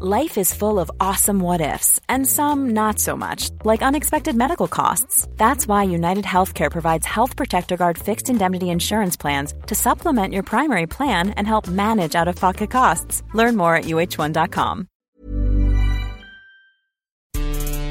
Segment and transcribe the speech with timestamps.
[0.00, 4.66] Life is full of awesome what ifs, and some not so much, like unexpected medical
[4.66, 5.28] costs.
[5.36, 10.44] That's why United Healthcare provides Health Protector Guard fixed indemnity insurance plans to supplement your
[10.44, 13.22] primary plan and help manage out of pocket costs.
[13.34, 14.88] Learn more at uh1.com.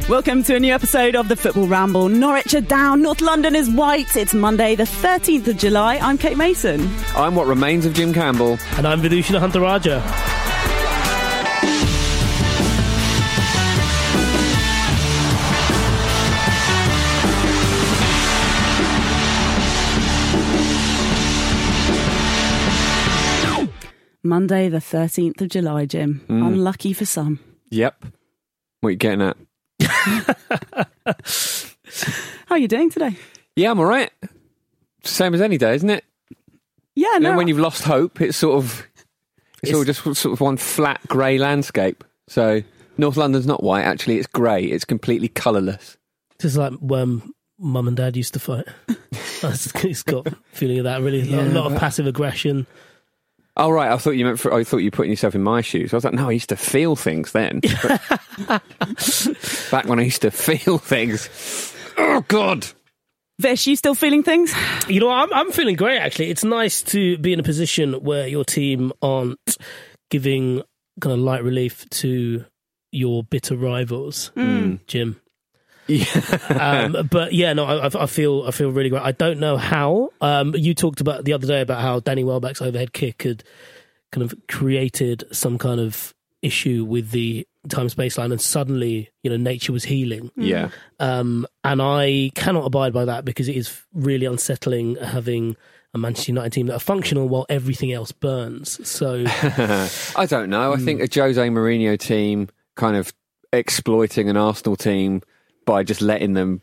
[0.10, 2.10] Welcome to a new episode of the Football Ramble.
[2.10, 4.18] Norwich are down, North London is white.
[4.18, 5.98] It's Monday, the 13th of July.
[5.98, 6.90] I'm Kate Mason.
[7.16, 8.58] I'm what remains of Jim Campbell.
[8.76, 10.31] And I'm Vithushan Ehantharajah.
[24.32, 26.24] Monday, the 13th of July, Jim.
[26.30, 26.48] Mm.
[26.48, 27.42] Unlucky for some.
[27.70, 28.06] Yep.
[28.80, 29.36] What are you getting at?
[32.46, 33.18] How are you doing today?
[33.58, 34.10] Yeah, I'm all right.
[35.04, 36.06] Same as any day, isn't it?
[36.96, 37.30] Yeah, And no.
[37.32, 38.88] then when you've lost hope, it's sort of
[39.62, 42.06] it's, It's- all just sort of one flat grey landscape.
[42.30, 42.64] So
[42.98, 43.84] North London's not white.
[43.84, 44.64] Actually, it's grey.
[44.64, 45.98] It's completely colourless.
[46.40, 48.66] This is like when mum and dad used to fight.
[49.44, 51.22] it's got a feeling of that really.
[51.34, 52.66] a lot of passive aggression.
[53.58, 54.40] Oh right, I thought you meant.
[54.40, 55.94] For, I thought you were putting yourself in my shoes.
[55.94, 57.60] I was like, no, I used to feel things then.
[59.72, 61.74] Back when I used to feel things.
[61.98, 62.68] Oh God.
[63.40, 64.54] Vish, you still feeling things?
[64.88, 66.30] You know, I'm I'm feeling great actually.
[66.30, 69.58] It's nice to be in a position where your team aren't
[70.10, 70.62] giving
[71.00, 72.46] kind of light relief to
[72.92, 74.80] your bitter rivals, mm.
[74.86, 75.20] Jim.
[75.88, 76.06] Yeah.
[76.50, 79.02] um, but yeah, no, I, I feel I feel really great.
[79.02, 80.12] I don't know how.
[80.22, 83.44] Um, you talked about the other day about how Danny Welbeck's overhead kick had
[84.12, 89.30] kind of created some kind of issue with the time space line, and suddenly you
[89.30, 90.32] know nature was healing.
[90.36, 90.70] yeah.
[91.00, 95.56] Um, and I cannot abide by that because it is really unsettling having
[95.94, 98.88] a Manchester United team that are functional while everything else burns.
[98.88, 100.74] So I don't know.
[100.74, 103.12] I think a Jose Mourinho team kind of
[103.52, 105.22] exploiting an Arsenal team
[105.66, 106.62] by just letting them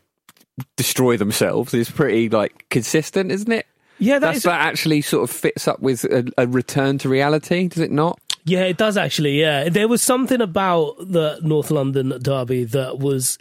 [0.75, 3.65] destroy themselves is pretty like consistent, isn't it?
[3.99, 7.09] yeah, that That's, is that actually sort of fits up with a, a return to
[7.09, 8.19] reality, does it not?
[8.45, 9.39] Yeah, it does actually.
[9.39, 13.37] Yeah, there was something about the North London derby that was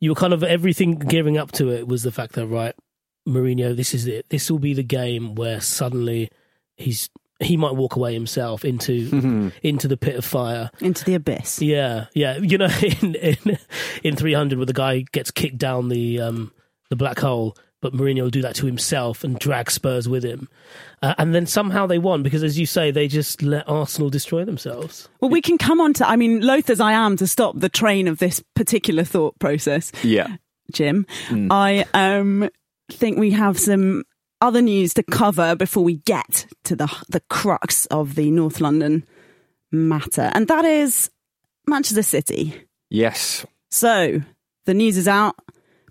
[0.00, 2.74] you were kind of everything gearing up to it was the fact that right,
[3.28, 4.28] Mourinho, this is it.
[4.28, 6.30] This will be the game where suddenly
[6.76, 7.08] he's
[7.40, 10.70] he might walk away himself into into the pit of fire.
[10.80, 11.60] Into the abyss.
[11.62, 12.36] Yeah, yeah.
[12.38, 12.68] You know,
[13.02, 13.58] in in,
[14.02, 16.52] in 300, where the guy gets kicked down the um,
[16.90, 20.48] the black hole, but Mourinho will do that to himself and drag Spurs with him,
[21.02, 24.44] uh, and then somehow they won because, as you say, they just let Arsenal destroy
[24.44, 25.08] themselves.
[25.20, 27.68] Well, we can come on to, I mean, loath as I am to stop the
[27.68, 30.36] train of this particular thought process, Yeah.
[30.72, 31.48] Jim, Mm.
[31.50, 32.48] I um,
[32.90, 34.04] think we have some
[34.40, 39.06] other news to cover before we get to the the crux of the North London
[39.70, 41.10] matter, and that is
[41.66, 42.54] Manchester City.
[42.88, 43.46] Yes.
[43.70, 44.20] So
[44.66, 45.36] the news is out,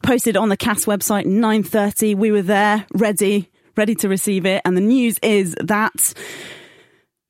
[0.03, 1.25] posted on the CAS website.
[1.25, 6.13] Nine thirty, we were there, ready, ready to receive it, and the news is that.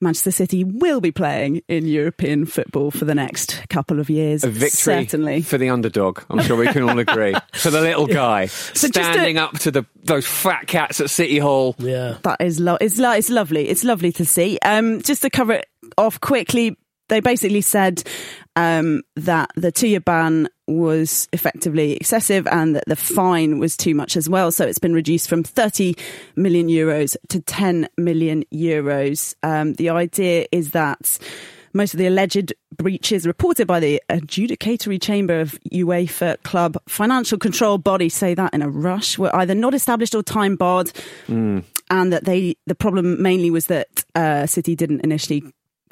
[0.01, 4.44] Manchester City will be playing in European football for the next couple of years.
[4.44, 4.69] A victory
[5.06, 5.42] certainly.
[5.42, 6.22] for the underdog.
[6.30, 7.36] I'm sure we can all agree.
[7.54, 11.38] For the little guy just a- standing up to the those fat cats at City
[11.40, 11.75] Hall.
[11.78, 12.18] Yeah.
[12.24, 13.68] That is lo- it's lo- it's lovely.
[13.68, 14.57] It's lovely to see.
[14.63, 15.68] Um, just to cover it
[15.98, 16.78] off quickly,
[17.10, 18.01] they basically said
[18.56, 24.16] um, that the two-year ban was effectively excessive and that the fine was too much
[24.16, 24.51] as well.
[24.51, 25.95] So it's been reduced from 30
[26.36, 29.36] million euros to 10 million euros.
[29.44, 31.19] Um, the idea is that
[31.74, 37.77] most of the alleged breaches reported by the adjudicatory chamber of UEFA club financial control
[37.77, 40.92] body say that in a rush were either not established or time barred
[41.89, 45.44] and that they the problem mainly was that uh, City didn't initially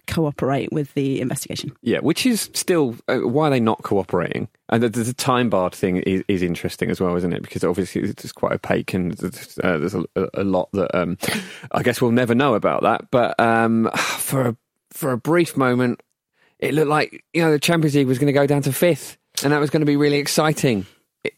[0.07, 1.71] cooperate with the investigation.
[1.81, 4.47] Yeah, which is still uh, why are they not cooperating?
[4.69, 7.41] And the, the time barred thing is, is interesting as well, isn't it?
[7.41, 11.17] Because obviously it's quite opaque, and there's, uh, there's a, a lot that um,
[11.71, 13.11] I guess we'll never know about that.
[13.11, 14.57] But um, for a
[14.91, 16.01] for a brief moment,
[16.59, 19.17] it looked like you know the Champions League was going to go down to fifth,
[19.43, 20.85] and that was going to be really exciting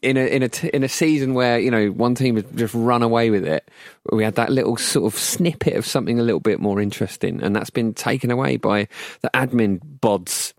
[0.01, 2.73] in a in a t- in a season where you know one team had just
[2.73, 3.69] run away with it.
[4.11, 7.55] We had that little sort of snippet of something a little bit more interesting, and
[7.55, 8.87] that's been taken away by
[9.21, 10.53] the admin bods.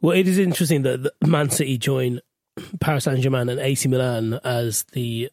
[0.00, 2.20] Well, it is interesting that Man City join
[2.80, 5.30] Paris Saint Germain and AC Milan as the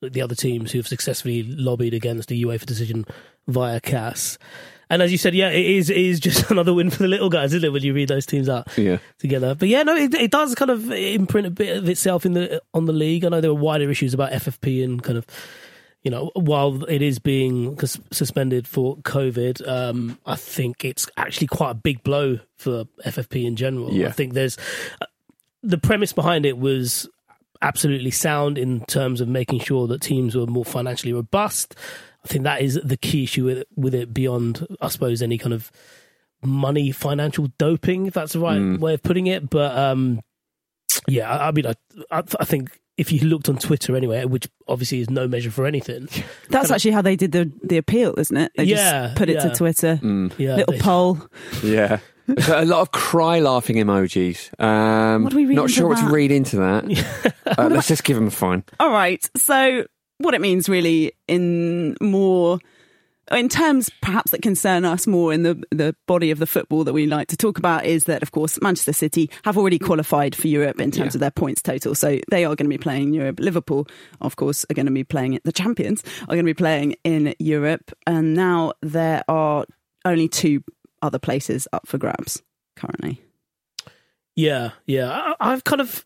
[0.00, 3.04] the other teams who have successfully lobbied against the UEFA decision
[3.48, 4.38] via CAS.
[4.90, 7.28] And as you said, yeah, it is it is just another win for the little
[7.28, 7.72] guys, isn't it?
[7.72, 8.98] When you read those teams out Yeah.
[9.18, 12.32] together, but yeah, no, it, it does kind of imprint a bit of itself in
[12.32, 13.24] the on the league.
[13.24, 15.26] I know there were wider issues about FFP and kind of,
[16.02, 17.78] you know, while it is being
[18.10, 23.56] suspended for COVID, um, I think it's actually quite a big blow for FFP in
[23.56, 23.92] general.
[23.92, 24.08] Yeah.
[24.08, 24.56] I think there's
[25.02, 25.06] uh,
[25.62, 27.08] the premise behind it was
[27.60, 31.74] absolutely sound in terms of making sure that teams were more financially robust.
[32.28, 35.38] I think that is the key issue with it, with it beyond, I suppose, any
[35.38, 35.72] kind of
[36.44, 39.48] money financial doping, if that's the right way of putting it.
[39.48, 40.20] But um,
[41.06, 41.74] yeah, I, I mean, I,
[42.10, 45.64] I, I think if you looked on Twitter anyway, which obviously is no measure for
[45.66, 46.08] anything,
[46.50, 48.52] That's actually how they did the the appeal, isn't it?
[48.56, 49.48] They Yeah, just put it yeah.
[49.48, 49.98] to Twitter.
[50.36, 51.18] yeah, Little they- poll.
[51.62, 51.98] Yeah.
[52.52, 54.50] A lot of cry laughing emojis.
[54.62, 57.34] Um, What do we read Not into sure what to read into that.
[57.58, 58.64] uh, let's just give them a fine.
[58.78, 59.26] All right.
[59.34, 59.86] So,
[60.18, 62.58] what it means really in more,
[63.30, 66.92] in terms perhaps that concern us more in the, the body of the football that
[66.92, 70.48] we like to talk about is that, of course, Manchester City have already qualified for
[70.48, 71.16] Europe in terms Yeah.
[71.18, 71.94] of their points total.
[71.94, 73.38] So, they are going to be playing Europe.
[73.38, 73.86] Liverpool,
[74.20, 75.44] of course, are going to be playing it.
[75.44, 77.92] The champions are going to be playing in Europe.
[78.06, 79.64] And now there are
[80.04, 80.62] only two
[81.02, 82.42] other places up for grabs
[82.76, 83.22] currently.
[84.34, 85.10] Yeah, yeah.
[85.10, 86.04] I, I've kind of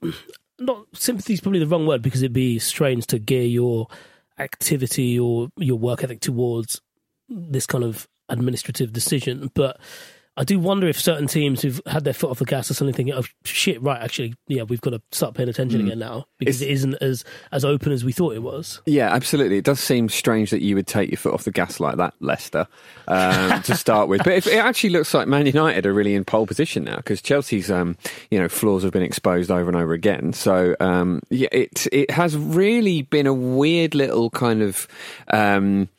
[0.64, 3.88] not sympathy is probably the wrong word because it'd be strange to gear your
[4.38, 6.81] activity or your work ethic towards
[7.29, 9.50] this kind of administrative decision.
[9.55, 9.81] But
[10.34, 12.94] I do wonder if certain teams who've had their foot off the gas are suddenly
[12.94, 14.00] thinking, "Oh shit, right?
[14.00, 17.23] Actually, yeah, we've got to start paying attention again now because It's- it isn't as
[17.52, 19.58] as open as we thought it was." Yeah, absolutely.
[19.58, 22.14] It does seem strange that you would take your foot off the gas like that,
[22.20, 22.67] Leicester,
[23.08, 24.23] um, to start with.
[24.25, 27.20] But if, it actually looks like Man United are really in pole position now because
[27.20, 27.99] Chelsea's, um,
[28.31, 30.32] you know, flaws have been exposed over and over again.
[30.32, 34.88] So um, yeah, it it has really been a weird little kind of
[35.28, 35.90] um,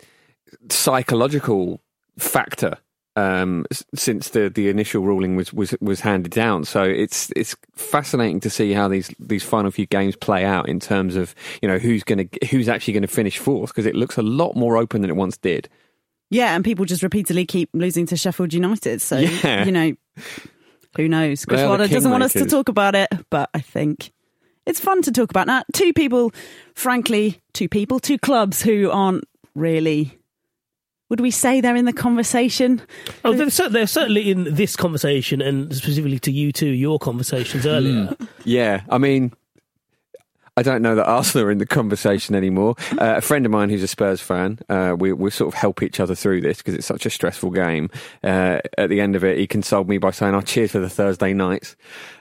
[0.71, 1.81] psychological
[2.17, 2.77] factor
[3.15, 6.65] um, since the, the initial ruling was, was was handed down.
[6.65, 10.79] So it's it's fascinating to see how these these final few games play out in
[10.79, 13.95] terms of you know who's going to who's actually going to finish fourth because it
[13.95, 15.69] looks a lot more open than it once did.
[16.29, 19.01] Yeah, and people just repeatedly keep losing to Sheffield United.
[19.03, 19.65] So, Yeah.
[19.65, 19.93] you know,
[20.97, 21.45] who knows?
[21.45, 24.11] Chris They're the Wilder doesn't want us to talk about it, but I think
[24.65, 25.45] it's fun to talk about.
[25.45, 26.31] Now, two people,
[26.73, 30.17] frankly, two people, two clubs who aren't really.
[31.13, 32.81] Would we say they're in the conversation?
[33.23, 37.67] Oh, they're, cer- they're certainly in this conversation, and specifically to you two, your conversations
[37.67, 38.17] earlier.
[38.45, 39.31] Yeah, I mean.
[40.55, 42.75] I don't know that Arsenal are in the conversation anymore.
[42.91, 45.81] Uh, a friend of mine who's a Spurs fan, uh, we, we sort of help
[45.81, 47.89] each other through this because it's such a stressful game.
[48.23, 50.91] Uh, at the end of it, he consoled me by saying, "I cheers for the
[50.91, 51.75] Thursday nights,"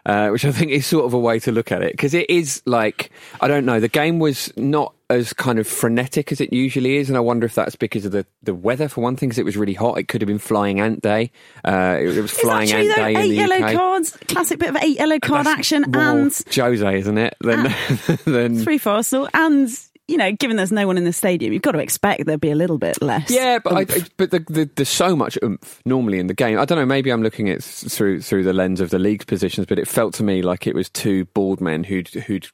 [0.07, 2.31] uh, which I think is sort of a way to look at it because it
[2.31, 3.11] is like
[3.43, 3.81] I don't know.
[3.81, 7.47] The game was not as kind of frenetic as it usually is, and I wonder
[7.47, 9.29] if that's because of the, the weather for one thing.
[9.29, 11.31] Because it was really hot, it could have been flying ant day.
[11.65, 12.95] Uh, it, it was flying ant though?
[13.05, 13.73] day in Eight the yellow UK.
[13.75, 17.37] cards, classic bit of eight yellow card action, Well, and Jose, isn't it?
[17.41, 17.75] Then,
[18.25, 19.29] then three for Arsenal.
[19.35, 19.69] And,
[20.09, 22.51] you know, given there's no one in the stadium, you've got to expect there'd be
[22.51, 23.31] a little bit less.
[23.31, 23.81] Yeah, but I.
[23.81, 26.59] I- but the, the, there's so much oomph normally in the game.
[26.59, 26.87] I don't know.
[26.87, 29.87] Maybe I'm looking at it through through the lens of the league's positions, but it
[29.89, 32.49] felt to me like it was two bald men who'd who'd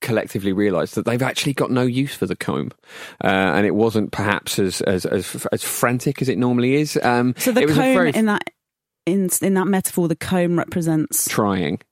[0.00, 2.72] collectively realised that they've actually got no use for the comb,
[3.22, 6.98] uh, and it wasn't perhaps as as as, as frantic as it normally is.
[7.02, 8.50] Um, so the it was a comb very in that
[9.06, 11.80] in in that metaphor, the comb represents trying.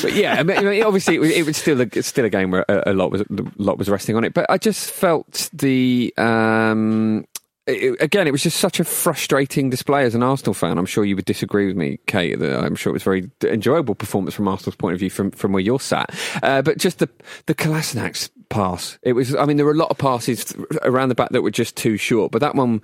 [0.03, 2.65] But yeah, I mean, obviously, it was, it was still a, still a game where
[2.69, 3.27] a, a lot was a
[3.57, 4.35] lot was resting on it.
[4.35, 7.25] But I just felt the um,
[7.67, 10.79] it, again, it was just such a frustrating display as an Arsenal fan.
[10.79, 12.39] I'm sure you would disagree with me, Kate.
[12.39, 15.31] That I'm sure it was a very enjoyable performance from Arsenal's point of view, from
[15.31, 16.15] from where you're sat.
[16.43, 17.09] Uh, but just the
[17.47, 19.35] the Kolasinac pass, it was.
[19.35, 21.97] I mean, there were a lot of passes around the back that were just too
[21.97, 22.83] short, but that one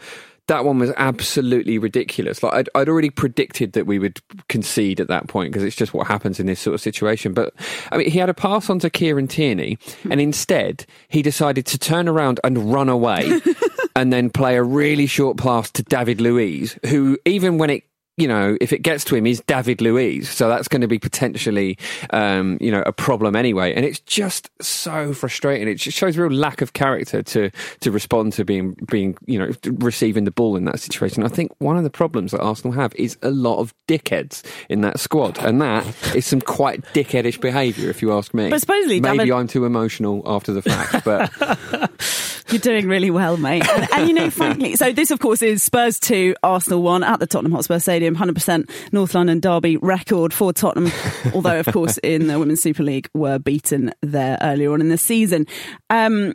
[0.50, 2.42] that one was absolutely ridiculous.
[2.42, 5.94] Like I'd, I'd already predicted that we would concede at that point because it's just
[5.94, 7.32] what happens in this sort of situation.
[7.34, 7.54] But
[7.92, 9.78] I mean, he had a pass on to Kieran Tierney,
[10.10, 13.40] and instead he decided to turn around and run away,
[13.97, 17.85] and then play a really short pass to David Luiz, who even when it
[18.20, 20.28] you know, if it gets to him, he's David Luiz.
[20.28, 21.78] So that's going to be potentially,
[22.11, 23.73] um, you know, a problem anyway.
[23.75, 25.68] And it's just so frustrating.
[25.68, 29.52] It just shows real lack of character to to respond to being being, you know,
[29.78, 31.23] receiving the ball in that situation.
[31.23, 34.82] I think one of the problems that Arsenal have is a lot of dickheads in
[34.82, 38.50] that squad, and that is some quite dickheadish behaviour, if you ask me.
[38.50, 41.90] But supposedly, maybe David- I'm too emotional after the fact, but
[42.52, 43.64] You're doing really well, mate.
[43.71, 47.21] And, and, you know, frankly, so this, of course, is Spurs 2, Arsenal 1 at
[47.21, 50.92] the Tottenham Hotspur Stadium, 100% North London derby record for Tottenham,
[51.35, 54.99] although, of course, in the Women's Super League were beaten there earlier on in the
[54.99, 55.47] season.
[55.88, 56.35] Um,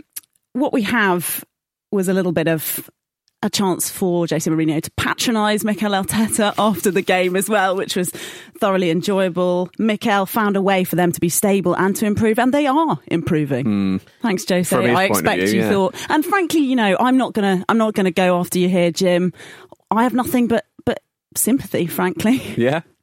[0.53, 1.43] what we have
[1.91, 2.89] was a little bit of
[3.45, 7.95] a chance for Jose Mourinho to patronise Mikel Arteta after the game as well, which
[7.95, 8.09] was
[8.59, 9.69] thoroughly enjoyable.
[9.77, 12.99] Mikel found a way for them to be stable and to improve, and they are
[13.07, 14.01] improving.
[14.21, 14.75] Thanks, Jose.
[14.75, 15.69] I expect view, you yeah.
[15.69, 18.91] thought, and frankly, you know, I'm not gonna, I'm not gonna go after you here,
[18.91, 19.31] Jim.
[19.91, 21.01] I have nothing but but
[21.35, 22.41] sympathy, frankly.
[22.57, 22.81] yeah.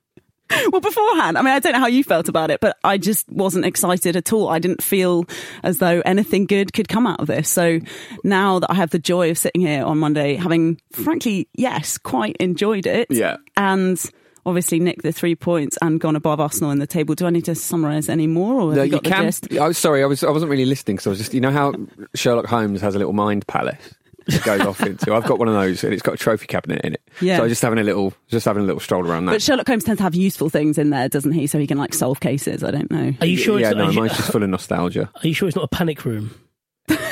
[0.72, 3.28] well, beforehand, I mean, I don't know how you felt about it, but I just
[3.30, 4.48] wasn't excited at all.
[4.48, 5.26] I didn't feel
[5.62, 7.48] as though anything good could come out of this.
[7.48, 7.80] So
[8.24, 12.36] now that I have the joy of sitting here on Monday, having frankly, yes, quite
[12.38, 13.08] enjoyed it.
[13.10, 13.36] Yeah.
[13.56, 14.02] And
[14.44, 17.14] obviously nicked the three points and gone above Arsenal in the table.
[17.14, 19.22] Do I need to summarise any more or No, you you can.
[19.22, 21.40] I was oh, sorry, I was I wasn't really listening because I was just you
[21.40, 21.74] know how
[22.14, 23.94] Sherlock Holmes has a little mind palace
[24.26, 25.14] it goes off into.
[25.14, 27.02] I've got one of those and it's got a trophy cabinet in it.
[27.20, 27.36] Yeah.
[27.36, 29.32] So I was just having a little just having a little stroll around that.
[29.32, 31.46] But Sherlock Holmes tends to have useful things in there, doesn't he?
[31.46, 32.62] So he can like solve cases.
[32.64, 33.12] I don't know.
[33.20, 33.58] Are you sure?
[33.60, 35.10] yeah, it's, no, are, you, mine's just full of nostalgia.
[35.14, 36.34] are you sure it's not a panic room?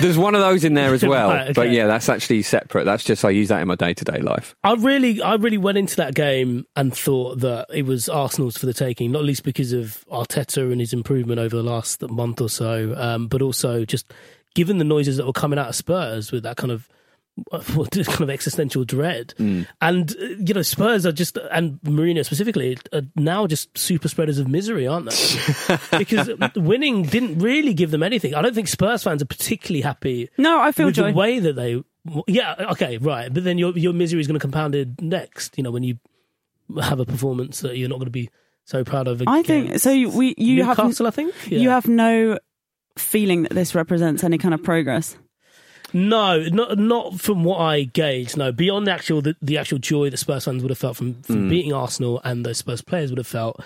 [0.01, 1.53] There's one of those in there as well, Right, okay.
[1.53, 2.85] but yeah, that's actually separate.
[2.85, 4.57] That's just I use that in my day to day life.
[4.65, 8.67] I really, I really went into that game and thought that it was Arsenal's for
[8.67, 12.49] the taking, not least because of Arteta and his improvement over the last month or
[12.49, 14.13] so, um, but also just
[14.55, 17.00] given the noises that were coming out of Spurs with that kind of what
[17.53, 19.35] kind of existential dread.
[19.39, 19.67] Mm.
[19.81, 24.39] And uh, you know, Spurs are just and Mourinho specifically are now just super spreaders
[24.39, 25.79] of misery, aren't they?
[25.99, 28.35] because winning didn't really give them anything.
[28.35, 31.09] I don't think Spurs fans are particularly happy No, I feel with joy.
[31.09, 31.83] the way that they
[32.27, 35.71] yeah okay right but then your your misery is going to compounded next you know
[35.71, 35.99] when you
[36.81, 38.31] have a performance that you're not going to be
[38.65, 39.91] so proud of I think so.
[39.91, 42.39] You, we you have Newcastle I think you have no
[42.97, 45.17] feeling that this represents any kind of progress.
[45.93, 48.53] No not not from what I gauge no.
[48.53, 51.47] Beyond the actual the, the actual joy that Spurs fans would have felt from, from
[51.47, 51.51] mm.
[51.51, 53.61] beating Arsenal and the Spurs players would have felt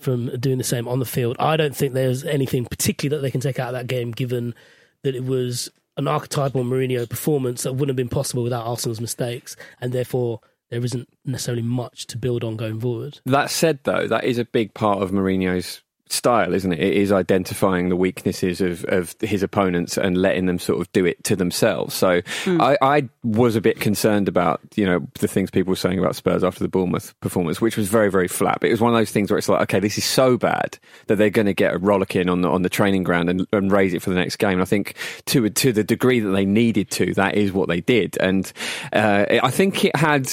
[0.00, 3.30] from doing the same on the field I don't think there's anything particularly that they
[3.30, 4.54] can take out of that game given
[5.02, 9.56] that it was an archetypal Mourinho performance that wouldn't have been possible without Arsenal's mistakes
[9.80, 10.40] and therefore
[10.74, 13.20] there isn't necessarily much to build on going forward.
[13.26, 16.80] That said, though, that is a big part of Mourinho's style, isn't it?
[16.80, 21.04] It is identifying the weaknesses of, of his opponents and letting them sort of do
[21.04, 21.94] it to themselves.
[21.94, 25.98] So I, I was a bit concerned about, you know, the things people were saying
[25.98, 28.58] about Spurs after the Bournemouth performance, which was very, very flat.
[28.60, 30.78] But it was one of those things where it's like, okay, this is so bad
[31.06, 33.72] that they're going to get a rollicking on the, on the training ground and, and
[33.72, 34.54] raise it for the next game.
[34.54, 34.96] And I think
[35.26, 38.16] to, to the degree that they needed to, that is what they did.
[38.20, 38.52] And
[38.92, 40.30] uh, I think it had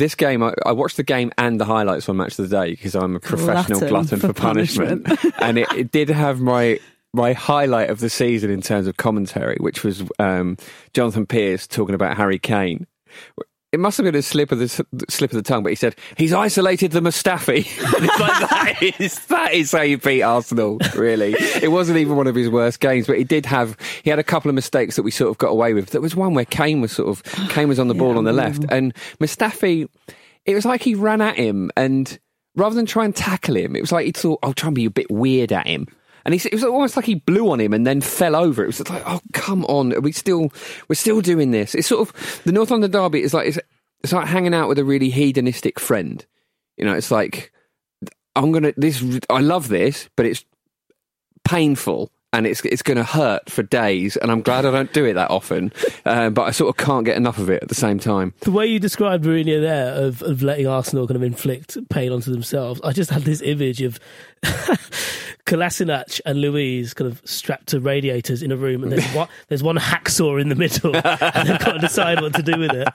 [0.00, 2.70] this game, I, I watched the game and the highlights on Match of the Day
[2.72, 5.08] because I'm a professional Glutton glutton, for for, punishment,
[5.40, 6.80] and it, it did have my
[7.12, 10.56] my highlight of the season in terms of commentary, which was um,
[10.94, 12.86] Jonathan Pearce talking about Harry Kane.
[13.72, 14.68] It must have been a slip of the
[15.08, 17.66] slip of the tongue, but he said he's isolated the Mustafi.
[17.96, 20.78] And it's like that is that is how you beat Arsenal.
[20.96, 24.18] Really, it wasn't even one of his worst games, but he did have he had
[24.18, 25.90] a couple of mistakes that we sort of got away with.
[25.90, 28.32] There was one where Kane was sort of Kane was on the ball on the
[28.32, 29.88] left, and Mustafi.
[30.46, 32.18] It was like he ran at him, and
[32.56, 34.86] rather than try and tackle him, it was like he thought, "I'll try and be
[34.86, 35.86] a bit weird at him."
[36.24, 38.62] And he, it was almost like he blew on him and then fell over.
[38.62, 40.52] It was like, oh come on, are we still
[40.88, 41.74] we're still doing this.
[41.74, 43.58] It's sort of the North London derby is like it's,
[44.02, 46.24] it's like hanging out with a really hedonistic friend.
[46.76, 47.52] You know, it's like
[48.36, 49.04] I'm gonna this.
[49.28, 50.44] I love this, but it's
[51.44, 54.16] painful and it's it's going to hurt for days.
[54.16, 55.72] And I'm glad I don't do it that often,
[56.04, 58.34] uh, but I sort of can't get enough of it at the same time.
[58.40, 62.30] the way you described Mourinho there of, of letting Arsenal kind of inflict pain onto
[62.30, 63.98] themselves, I just had this image of
[65.46, 69.62] Kolasinac and Luiz kind of strapped to radiators in a room, and there's one, there's
[69.62, 72.88] one hacksaw in the middle, and they've got to decide what to do with it.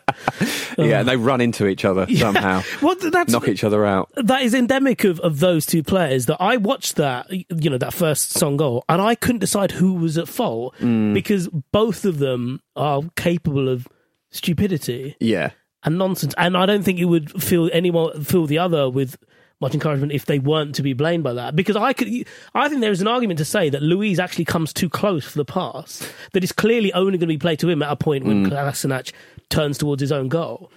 [0.78, 4.10] Yeah, and they run into each other somehow, Well, that's knock each other out.
[4.16, 7.94] that is endemic of, of those two players that I watched that you know that
[7.94, 11.14] first song goal and I couldn't decide who was at fault Mm.
[11.14, 13.88] because both of them are capable of
[14.32, 15.52] stupidity Yeah.
[15.84, 19.18] and nonsense and I don't think you would feel anyone feel the other with
[19.62, 21.56] much encouragement if they weren't to be blamed by that.
[21.56, 22.10] Because I could
[22.54, 25.38] I think there is an argument to say that Luiz actually comes too close for
[25.38, 28.26] the pass that is clearly only going to be played to him at a point
[28.26, 28.52] when mm.
[28.52, 29.12] Kolasinac
[29.50, 30.72] turns towards his own goal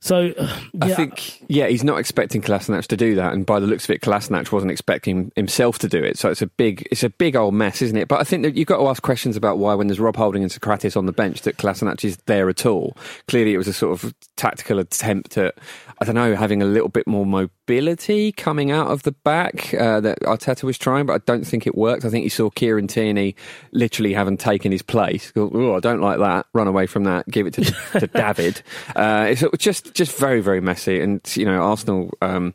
[0.00, 3.66] so uh, I think, yeah, he's not expecting Kolasinac to do that, and by the
[3.66, 6.18] looks of it, Kolasinac wasn't expecting himself to do it.
[6.18, 8.08] So it's a big, it's a big old mess, isn't it?
[8.08, 10.42] But I think that you've got to ask questions about why, when there's Rob Holding
[10.42, 12.96] and Sokratis on the bench, that Kolasinac is there at all.
[13.28, 15.54] Clearly, it was a sort of tactical attempt at,
[16.00, 20.00] I don't know, having a little bit more mobility coming out of the back uh,
[20.00, 22.04] that Arteta was trying, but I don't think it worked.
[22.06, 23.36] I think you saw Kieran Tierney
[23.72, 25.30] literally having taken his place.
[25.36, 26.46] Oh, I don't like that.
[26.54, 27.28] Run away from that.
[27.28, 27.64] Give it to,
[28.00, 28.62] to David.
[28.96, 32.10] Uh, it's just just very very messy, and you know Arsenal.
[32.22, 32.54] Um,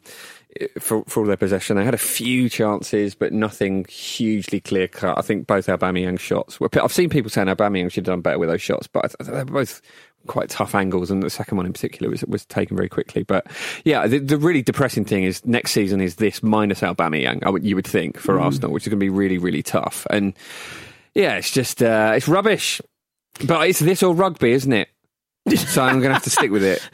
[0.79, 5.17] for, for all their possession, they had a few chances, but nothing hugely clear cut.
[5.17, 6.69] I think both Aubameyang shots were.
[6.81, 9.43] I've seen people saying Aubameyang should have done better with those shots, but I- they're
[9.43, 9.81] both
[10.27, 13.23] quite tough angles, and the second one in particular was was taken very quickly.
[13.23, 13.47] But
[13.83, 17.43] yeah, the, the really depressing thing is next season is this minus Aubameyang.
[17.43, 20.07] I would, you would think for Arsenal, which is going to be really really tough.
[20.09, 20.33] And
[21.13, 22.81] yeah, it's just uh, it's rubbish.
[23.45, 24.87] But it's this or rugby, isn't it?
[25.55, 26.87] So I'm going to have to stick with it.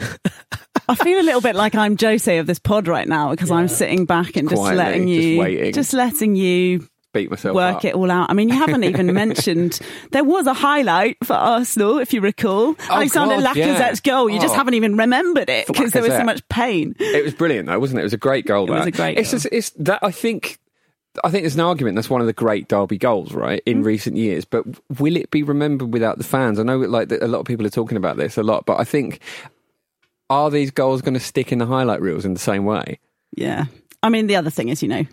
[0.89, 3.67] I feel a little bit like I'm Jose of this pod right now because I'm
[3.69, 5.73] sitting back and just Quietly, letting just you, waiting.
[5.73, 7.85] just letting you Beat myself work up.
[7.85, 8.29] it all out.
[8.29, 9.79] I mean, you haven't even mentioned
[10.11, 13.67] there was a highlight for Arsenal, if you recall, oh, Alexander Oh, God, yeah.
[13.77, 14.29] Lacazette's goal.
[14.29, 14.57] You just Oh.
[14.57, 16.95] haven't even remembered it because there was so much pain.
[16.99, 18.01] It was brilliant, though, wasn't it?
[18.01, 18.67] It was a great goal.
[18.67, 19.39] It was a great It's goal.
[19.39, 20.57] just it's that I think.
[21.23, 23.85] I think there's an argument that's one of the great Derby goals, right, in Mm.
[23.85, 24.45] recent years.
[24.45, 24.65] But
[24.99, 26.57] will it be remembered without the fans?
[26.59, 28.79] I know, like that a lot of people are talking about this a lot, but
[28.79, 29.19] I think
[30.29, 32.99] are these goals going to stick in the highlight reels in the same way?
[33.35, 33.65] Yeah.
[34.01, 35.05] I mean, the other thing is, you know,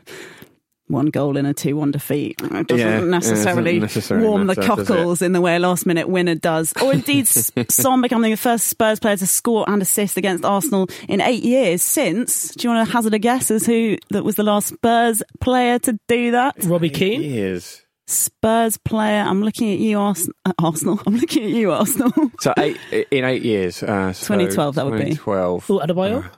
[0.88, 2.40] one goal in a 2 1 defeat.
[2.42, 5.40] It doesn't Yeah, yeah, it doesn't necessarily necessarily warm the matter, does cockles in the
[5.40, 6.72] way a last minute winner does.
[6.82, 10.88] Or indeed, S- Son becoming the first Spurs player to score and assist against Arsenal
[11.08, 12.54] in eight years since.
[12.54, 15.78] Do you want to hazard a guess as who that was the last Spurs player
[15.80, 16.56] to do that?
[16.64, 17.82] Robbie Keane Years.
[18.06, 19.20] Spurs player.
[19.22, 20.98] I'm looking at you, Ars- uh, Arsenal.
[21.06, 22.10] I'm looking at you, Arsenal.
[22.40, 22.78] So eight
[23.10, 23.82] in eight years.
[23.82, 25.14] Uh, so 2012 that would be.
[25.14, 25.70] 2012.
[25.70, 26.30] oh Adebayor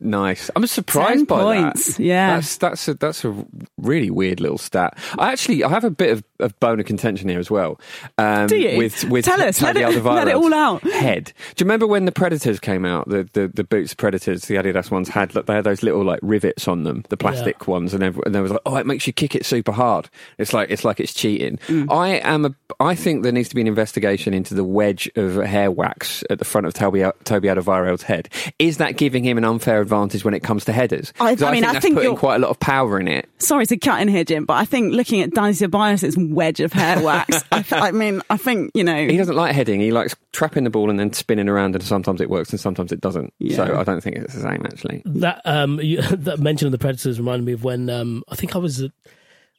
[0.00, 0.50] Nice.
[0.56, 2.02] I'm surprised Ten by points, that.
[2.02, 2.34] yeah.
[2.36, 4.96] that's that's a that's a really weird little stat.
[5.18, 7.78] I actually I have a bit of, of bone of contention here as well.
[8.16, 8.78] Um, Do you?
[8.78, 10.82] With with Tell us, let Taddy it- let it Alderweireld's all out.
[10.84, 11.32] Head.
[11.54, 13.08] Do you remember when the Predators came out?
[13.10, 16.66] The the, the boots Predators, the Adidas ones had they had those little like rivets
[16.66, 19.12] on them, the plastic ones, and, every, and there was like, oh, it makes you
[19.12, 20.08] kick it super hard.
[20.38, 21.58] It's like it's like it's cheating.
[21.68, 21.92] Mm.
[21.92, 22.54] I am a.
[22.80, 26.38] I think there needs to be an investigation into the wedge of hair wax at
[26.38, 28.30] the front of Toby Toby Alderweireld's head.
[28.58, 31.12] Is that giving him an unfair advantage when it comes to headers?
[31.20, 32.98] I- 'Cause I mean, think I that's think putting you're- quite a lot of power
[33.00, 33.28] in it.
[33.38, 36.72] Sorry to cut in here, Jim, but I think looking at Danny Ceballos' wedge of
[36.72, 39.06] hair wax, I, th- I mean, I think, you know.
[39.06, 39.80] He doesn't like heading.
[39.80, 42.92] He likes trapping the ball and then spinning around, and sometimes it works and sometimes
[42.92, 43.32] it doesn't.
[43.38, 43.56] Yeah.
[43.56, 45.02] So I don't think it's the same actually.
[45.06, 48.54] that um you, that mention of the predators reminded me of when um I think
[48.54, 48.88] I was uh,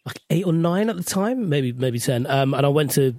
[0.05, 2.25] like eight or nine at the time, maybe maybe ten.
[2.27, 3.15] Um, and I went to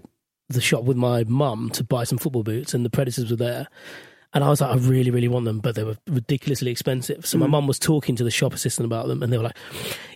[0.49, 3.67] the shop with my mum to buy some football boots, and the predators were there.
[4.37, 7.25] And I was like, I really, really want them, but they were ridiculously expensive.
[7.25, 9.57] So my mum was talking to the shop assistant about them, and they were like,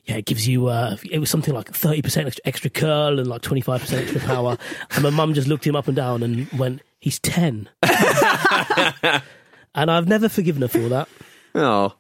[0.05, 3.27] "Yeah, it gives you." Uh, it was something like thirty percent extra, extra curl and
[3.27, 4.59] like twenty five percent extra power.
[4.91, 7.71] and my mum just looked him up and down and went, "He's 10.
[7.83, 9.23] and
[9.75, 11.09] I've never forgiven her for that.
[11.55, 11.95] Oh,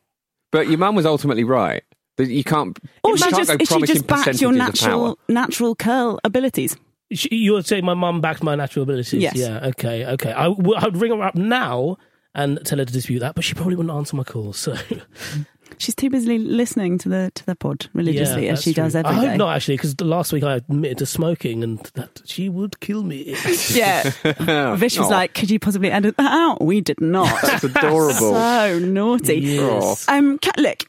[0.53, 1.85] but your mum was ultimately right.
[2.19, 2.79] You can't.
[3.03, 5.07] Or you she can't just, go is she just backed your percentages of power.
[5.07, 6.77] natural, natural curl abilities?
[7.09, 9.23] You're saying my mum backed my natural abilities?
[9.23, 9.37] Yes.
[9.37, 9.69] Yeah.
[9.69, 10.05] Okay.
[10.05, 10.33] Okay.
[10.33, 11.97] I, would ring her up now
[12.35, 14.57] and tell her to dispute that, but she probably wouldn't answer my calls.
[14.59, 14.77] So
[15.79, 19.03] She's too busy listening to the to the pod religiously yeah, as she that's does
[19.03, 19.09] true.
[19.09, 19.29] every I day.
[19.29, 23.03] hope not actually, because last week I admitted to smoking and that she would kill
[23.05, 23.37] me.
[23.71, 24.03] Yeah.
[24.77, 25.11] Vish was Oh.
[25.11, 26.61] like, could you possibly edit that out?
[26.61, 27.31] We did not.
[27.43, 28.13] That's adorable.
[28.13, 29.37] so naughty.
[29.41, 30.09] Yes.
[30.09, 30.85] Um, Ca- look,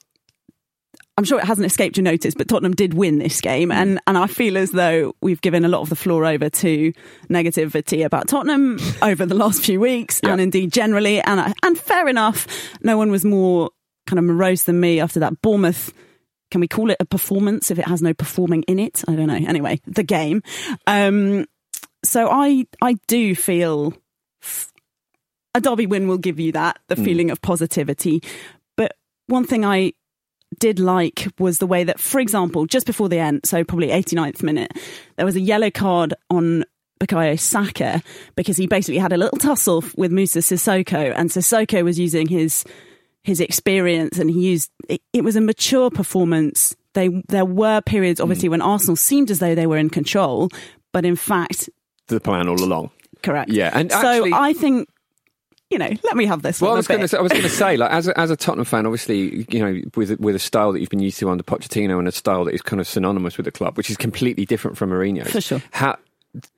[1.18, 3.76] I'm sure it hasn't escaped your notice, but Tottenham did win this game, mm.
[3.76, 6.94] and and I feel as though we've given a lot of the floor over to
[7.30, 10.32] negativity about Tottenham over the last few weeks, Yeah.
[10.32, 12.48] and indeed generally, and uh, and fair enough.
[12.82, 13.70] No one was more
[14.08, 15.94] kind of morose than me after that Bournemouth.
[16.50, 19.04] Can we call it a performance if it has no performing in it?
[19.08, 19.36] I don't know.
[19.36, 20.44] Anyway, the game.
[20.88, 21.46] Um,
[22.04, 23.94] so I I do feel
[25.54, 27.06] a derby win will give you that the mm.
[27.06, 28.24] feeling of positivity.
[28.76, 28.96] But
[29.28, 29.94] one thing I
[30.60, 34.44] did like was the way that, for example, just before the end, so probably 89th
[34.44, 34.72] minute,
[35.16, 36.66] there was a yellow card on
[37.00, 38.02] Bukayo Saka
[38.36, 42.64] because he basically had a little tussle with Moussa Sissoko, and Sissoko was using his
[43.24, 46.76] his experience, and he used it, it was a mature performance.
[46.94, 48.24] They there were periods, hmm.
[48.24, 50.50] obviously, when Arsenal seemed as though they were in control,
[50.92, 51.70] but in fact,
[52.08, 52.92] The plan all along.
[53.24, 53.50] correct.
[53.52, 54.90] Yeah, and so actually- I think
[55.72, 56.62] you know, let me have this.
[56.62, 57.10] Well, I one a was going bit.
[57.12, 59.60] to I was going to say, like, as a, as a Tottenham fan, obviously, you
[59.60, 62.46] know, with with a style that you've been used to under Pochettino and a style
[62.46, 65.28] that is kind of synonymous with the club, which is completely different from Mourinho.
[65.28, 65.64] For sure.
[65.72, 65.98] How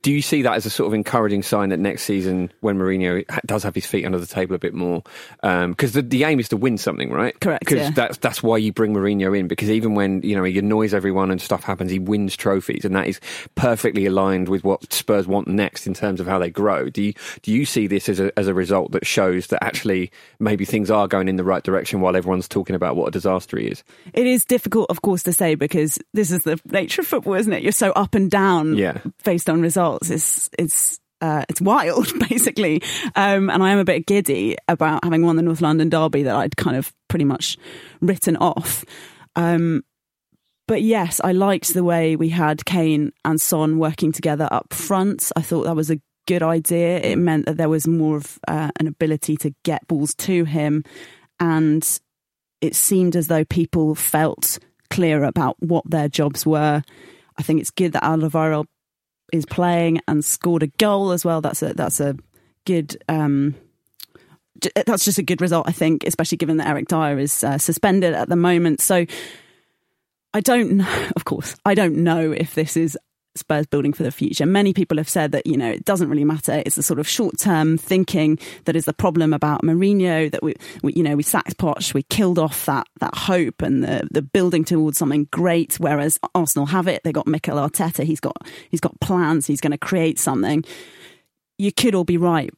[0.02, 3.24] do you see that as a sort of encouraging sign that next season, when Mourinho
[3.44, 5.02] does have his feet under the table a bit more,
[5.42, 7.38] um, because the, the aim is to win something, right?
[7.40, 7.90] Correct, Because yeah.
[7.90, 9.48] that's that's why you bring Mourinho in.
[9.48, 12.94] Because even when you know he annoys everyone and stuff happens, he wins trophies, and
[12.94, 13.20] that is
[13.56, 16.88] perfectly aligned with what Spurs want next in terms of how they grow.
[16.88, 20.12] Do you do you see this as a as a result that shows that actually
[20.38, 23.58] maybe things are going in the right direction while everyone's talking about what a disaster
[23.58, 23.82] he is?
[24.12, 27.52] It is difficult, of course, to say because this is the nature of football, isn't
[27.52, 27.62] it?
[27.62, 28.98] You're so up and down Yeah.
[29.24, 30.10] based on results.
[30.10, 32.82] It's it's uh, it's wild, basically.
[33.16, 36.36] Um, and I am a bit giddy about having won the North London derby that
[36.36, 37.56] I'd kind of pretty much
[38.00, 38.84] written off.
[39.34, 39.82] Um,
[40.66, 45.30] but yes, I liked the way we had Kane and Son working together up front.
[45.36, 47.00] I thought that was a good idea.
[47.00, 50.84] It meant that there was more of uh, an ability to get balls to him,
[51.38, 52.00] and
[52.60, 54.58] it seemed as though people felt
[54.90, 56.82] clear about what their jobs were.
[57.36, 58.64] I think it's good that Alvaro
[59.34, 61.40] is playing and scored a goal as well.
[61.40, 62.16] That's a that's a
[62.64, 62.96] good.
[63.08, 63.56] Um,
[64.86, 68.14] that's just a good result, I think, especially given that Eric Dier is uh, suspended
[68.14, 68.80] at the moment.
[68.80, 69.04] So
[70.32, 70.80] I don't
[71.16, 72.96] of course, I don't know if this is
[73.36, 74.46] Spurs building for the future.
[74.46, 76.62] Many people have said that, you know, it doesn't really matter.
[76.64, 80.54] It's the sort of short term thinking that is the problem about Mourinho, that we,
[80.82, 84.22] we, you know, we sacked Poch, we killed off that, that hope and the, the
[84.22, 85.74] building towards something great.
[85.80, 87.02] Whereas Arsenal have it.
[87.02, 88.04] They got Mikel Arteta.
[88.04, 88.36] He's got,
[88.70, 89.46] he's got plans.
[89.46, 90.64] He's going to create something.
[91.58, 92.50] You could all be right.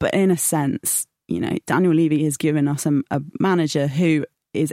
[0.00, 4.24] But in a sense, you know, Daniel Levy has given us a, a manager who
[4.52, 4.72] is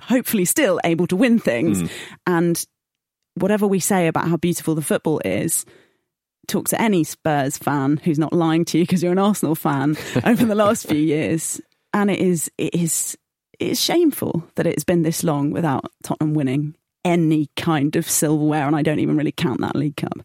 [0.00, 1.80] hopefully still able to win things.
[1.80, 1.86] Hmm.
[2.26, 2.66] And
[3.34, 5.64] whatever we say about how beautiful the football is,
[6.46, 9.96] talk to any Spurs fan who's not lying to you because you're an Arsenal fan
[10.24, 11.60] over the last few years,
[11.92, 13.16] and it is it is
[13.58, 18.66] it is shameful that it's been this long without Tottenham winning any kind of silverware,
[18.66, 20.20] and I don't even really count that League Cup.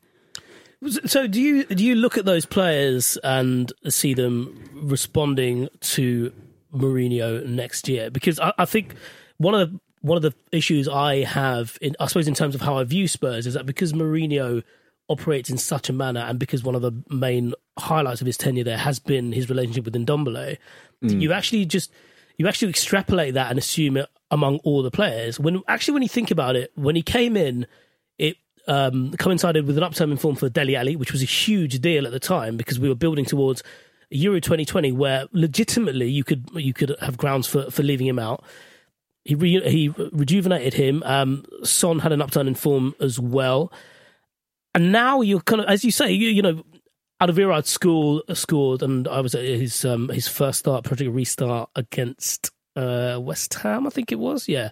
[1.06, 6.32] So do you do you look at those players and see them responding to
[6.74, 8.12] Mourinho next year?
[8.12, 8.94] Because I, I think
[9.38, 12.62] one of the one of the issues I have, in, I suppose, in terms of
[12.62, 14.64] how I view Spurs, is that because Mourinho
[15.10, 18.64] operates in such a manner, and because one of the main highlights of his tenure
[18.64, 20.58] there has been his relationship with Ndombele,
[21.02, 21.92] you actually just
[22.38, 25.40] you actually extrapolate that and assume it among all the players.
[25.40, 27.68] When actually, when you think about it, when he came in,
[28.18, 31.80] it um, coincided with an upturn in form for Dele Alli, which was a huge
[31.80, 33.64] deal at the time because we were building towards
[34.10, 38.44] Euro 2020, where legitimately you could you could have grounds for, for leaving him out.
[39.28, 41.04] He re, he rejuvenated him.
[41.06, 43.72] Um, Son had an upturn in form as well,
[44.74, 46.64] and now you're kind of as you say, you, you know.
[47.20, 52.52] Alderweireld school scored, and I was at his um, his first start, Project Restart against
[52.76, 54.48] uh, West Ham, I think it was.
[54.48, 54.70] Yeah,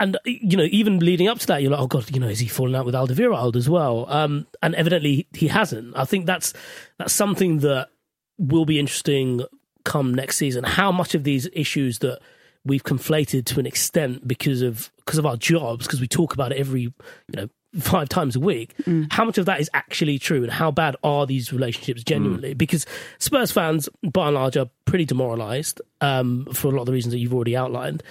[0.00, 2.38] and you know, even leading up to that, you're like, oh god, you know, is
[2.38, 4.06] he falling out with Alderweireld as well?
[4.08, 5.94] Um, and evidently he hasn't.
[5.94, 6.54] I think that's
[6.98, 7.90] that's something that
[8.38, 9.42] will be interesting
[9.84, 10.64] come next season.
[10.64, 12.20] How much of these issues that
[12.64, 16.52] we've conflated to an extent because of because of our jobs, because we talk about
[16.52, 16.92] it every you
[17.34, 18.74] know five times a week.
[19.10, 22.54] How much of that is actually true, and how bad are these relationships genuinely?
[22.54, 22.86] Because
[23.18, 27.12] Spurs fans, by and large, are pretty demoralised um, for a lot of the reasons
[27.12, 28.02] that you've already outlined,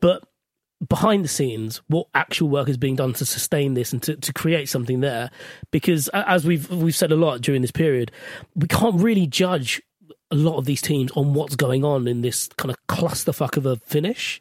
[0.00, 0.22] but
[0.88, 4.30] behind the scenes what actual work is being done to sustain this and to, to
[4.30, 5.30] create something there
[5.70, 8.12] because as we've we've said a lot during this period
[8.54, 9.80] we can't really judge
[10.30, 13.66] a lot of these teams on what's going on in this kind of clusterfuck of
[13.66, 14.40] a finish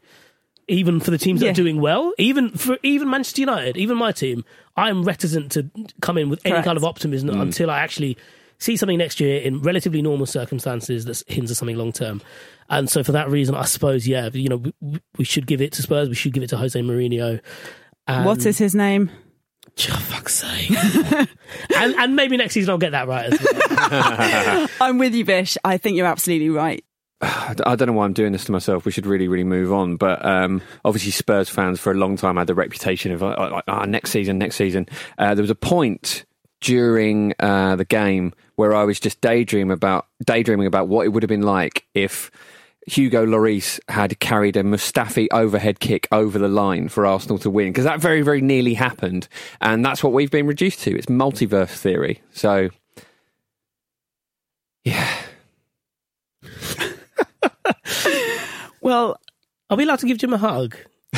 [0.67, 4.11] even for the teams that are doing well even for even Manchester United even my
[4.11, 4.43] team
[4.75, 5.69] I'm reticent to
[6.01, 7.41] come in with any kind of optimism mm.
[7.41, 8.17] until I actually
[8.59, 12.21] see something next year in relatively normal circumstances that hints at something long term.
[12.69, 15.71] And so for that reason, I suppose, yeah, you know, we, we should give it
[15.73, 16.09] to Spurs.
[16.09, 17.41] We should give it to Jose Mourinho.
[18.07, 19.11] And, what is his name?
[19.77, 20.71] Oh, fuck's sake.
[21.75, 24.67] and, and maybe next season I'll get that right as well.
[24.81, 25.57] I'm with you, Bish.
[25.63, 26.83] I think you're absolutely right.
[27.21, 28.85] I I don't know why I'm doing this to myself.
[28.85, 29.97] We should really, really move on.
[29.97, 33.63] But um, obviously, Spurs fans for a long time had the reputation of uh, like,
[33.67, 34.87] ah, next season, next season.
[35.17, 36.25] Uh, there was a point
[36.61, 41.23] during uh, the game where I was just daydreaming about daydreaming about what it would
[41.23, 42.31] have been like if
[42.87, 47.69] Hugo Lloris had carried a Mustafi overhead kick over the line for Arsenal to win
[47.69, 49.27] because that very, very nearly happened.
[49.61, 50.95] And that's what we've been reduced to.
[50.95, 52.21] It's multiverse theory.
[52.31, 52.69] So,
[54.83, 55.09] yeah.
[58.81, 59.19] Well,
[59.71, 60.75] Are we allowed to give Jim a hug?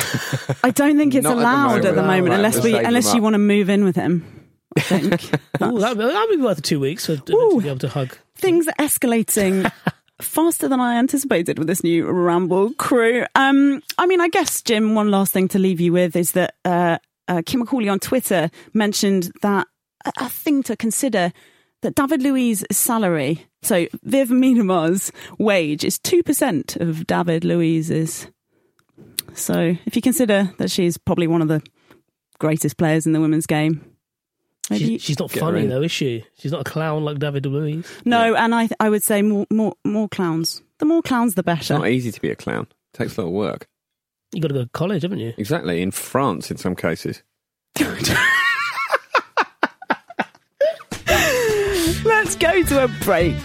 [0.64, 2.06] I don't think it's Not at the allowed at the moment.
[2.06, 4.24] moment, Right, unless we'll we save unless you want to move in with him.
[4.76, 5.24] I think
[5.62, 8.16] Ooh, that that'd be worth two weeks for to be able to hug.
[8.36, 9.70] things are escalating
[10.20, 13.24] faster than I anticipated with this new Ramble crew.
[13.34, 14.94] Um, I mean, I guess Jim.
[14.94, 18.50] One last thing to leave you with is that uh, uh, Kim McCauley on Twitter
[18.74, 19.66] mentioned that
[20.04, 21.32] a, a thing to consider
[21.82, 28.26] that David Luiz' salary, so Viv Miedema's wage, is two percent of David Luiz's.
[29.34, 31.62] So if you consider that she's probably one of the
[32.38, 33.87] greatest players in the women's game.
[34.70, 36.24] Maybe, She's, she's not funny though, is she?
[36.38, 37.86] She's not a clown like David Luiz.
[38.04, 40.62] no, and I I would say more more more clowns.
[40.78, 41.74] The more clowns, the It's better.
[41.78, 42.66] not easy to be a clown.
[42.94, 43.66] It takes a lot of work.
[44.32, 45.32] You got to go to college, haven't you?
[45.38, 45.80] Exactly.
[45.80, 47.22] In France, in some cases.
[52.04, 53.36] Let's go to a break.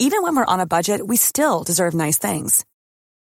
[0.00, 2.64] Even when we're on a budget, we still deserve nice things.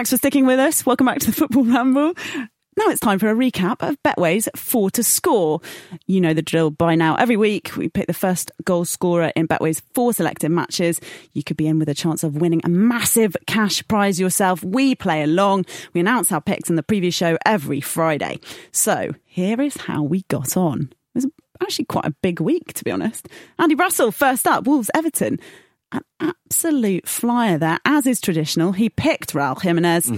[0.00, 0.86] Thanks for sticking with us.
[0.86, 2.14] Welcome back to the Football Ramble.
[2.74, 5.60] Now it's time for a recap of Betway's four to score.
[6.06, 7.16] You know the drill by now.
[7.16, 11.02] Every week we pick the first goal scorer in Betway's four selected matches.
[11.34, 14.64] You could be in with a chance of winning a massive cash prize yourself.
[14.64, 15.66] We play along.
[15.92, 18.40] We announce our picks in the preview show every Friday.
[18.72, 20.88] So here is how we got on.
[21.14, 21.26] It was
[21.60, 23.28] actually quite a big week, to be honest.
[23.58, 25.38] Andy Russell, first up, Wolves Everton
[25.92, 28.72] an absolute flyer there, as is traditional.
[28.72, 30.10] He picked Raul Jimenez.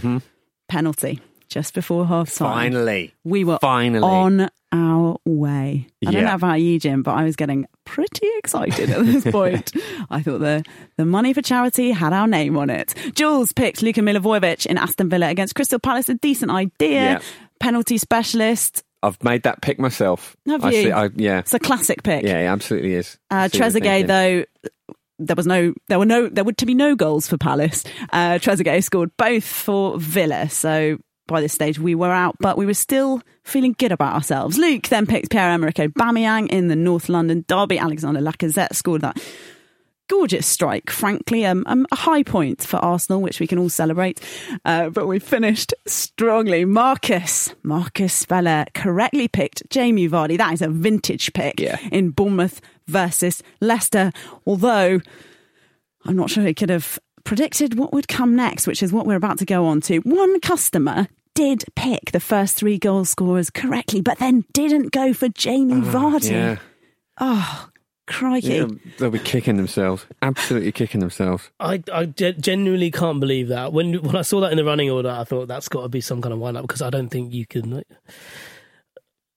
[0.69, 2.73] Penalty just before half time.
[2.73, 3.15] Finally.
[3.25, 4.03] We were Finally.
[4.03, 5.87] on our way.
[6.01, 6.29] I don't Yeah.
[6.31, 9.71] know about you, Jim, but I was getting pretty excited at this point.
[10.09, 10.65] I thought the,
[10.97, 12.95] the money for charity had our name on it.
[13.15, 16.09] Jules picked Luka Milivojevic in Aston Villa against Crystal Palace.
[16.09, 16.91] A decent idea.
[16.91, 17.19] Yeah.
[17.61, 18.83] Penalty specialist.
[19.03, 20.35] I've made that pick myself.
[20.47, 20.83] Have I you?
[20.85, 21.41] See, I, yeah.
[21.41, 22.25] It's a classic pick.
[22.25, 23.19] Yeah, it absolutely is.
[23.31, 24.71] Uh, See what you're Trezeguet, though,
[25.19, 27.85] there was no, there were no, there were to be no goals for Palace.
[28.13, 30.99] Uh, Trezeguet scored both for Villa, so
[31.29, 34.59] by this stage we were out, but we were still feeling good about ourselves.
[34.59, 37.79] Luke then picked Pierre Emerick Aubameyang in the North London derby.
[37.79, 39.23] Alexander Lacazette scored that
[40.09, 44.21] gorgeous strike, frankly, um, um, a high point for Arsenal, which we can all celebrate.
[44.65, 46.65] Uh, but we finished strongly.
[46.67, 50.37] Marcus, Marcus Speller correctly picked Jamie Vardy.
[50.37, 51.79] That is a vintage pick Yeah.
[51.91, 52.61] in Bournemouth
[52.93, 54.13] versus Leicester.
[54.47, 55.01] Although
[56.05, 59.17] I'm not sure he could have predicted what would come next, which is what we're
[59.17, 59.99] about to go on to.
[59.99, 65.29] One customer did pick the first three goal scorers correctly, but then didn't go for
[65.29, 66.31] Jamie ah, Vardy.
[66.31, 66.57] Yeah.
[67.21, 67.69] Oh,
[68.07, 68.55] crikey.
[68.55, 68.67] Yeah,
[68.99, 70.07] they'll be kicking themselves.
[70.21, 71.51] Absolutely kicking themselves.
[71.61, 73.73] I, I genuinely can't believe that.
[73.73, 76.01] When when I saw that in the running order, I thought that's got to be
[76.01, 77.83] some kind of wind up because I don't think you can.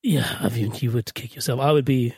[0.04, 1.60] Yeah, I mean, you would kick yourself.
[1.60, 2.14] I would be.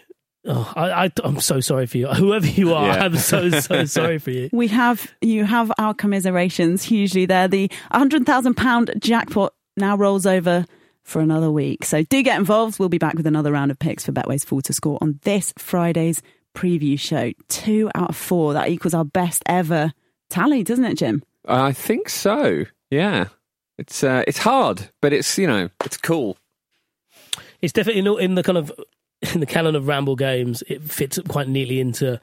[0.49, 2.07] Oh, I, I, I'm so sorry for you.
[2.13, 3.03] Whoever you are, Yeah.
[3.05, 4.49] I'm so, so sorry for you.
[4.53, 7.47] We have you have our commiserations hugely there.
[7.47, 10.65] The hundred thousand pound jackpot now rolls over
[11.03, 11.83] for another week.
[11.85, 12.79] So do get involved.
[12.79, 15.53] We'll be back with another round of picks for Betway's Four to Score on this
[15.57, 16.21] Friday's
[16.55, 17.31] preview show.
[17.49, 18.53] Two out of four.
[18.53, 19.93] That equals our best ever
[20.29, 21.23] tally, doesn't it, Jim?
[21.45, 22.65] I think so.
[22.89, 23.27] Yeah.
[23.77, 26.37] It's uh, it's hard, but it's you know it's cool.
[27.61, 28.71] It's definitely not in the kind of
[29.21, 30.63] in the canon of Ramble games.
[30.67, 32.19] It fits quite neatly into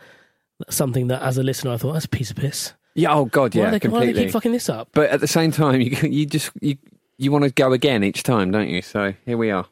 [0.71, 2.73] something that, as a listener, I thought that's a piece of piss.
[2.95, 3.13] Yeah.
[3.15, 3.55] Oh God.
[3.55, 3.69] Yeah.
[3.69, 4.89] are they, why do they keep fucking this up?
[4.93, 6.77] but at the same time, you you just you
[7.19, 8.83] you want to go again each time, don't you?
[8.83, 9.67] So here we are.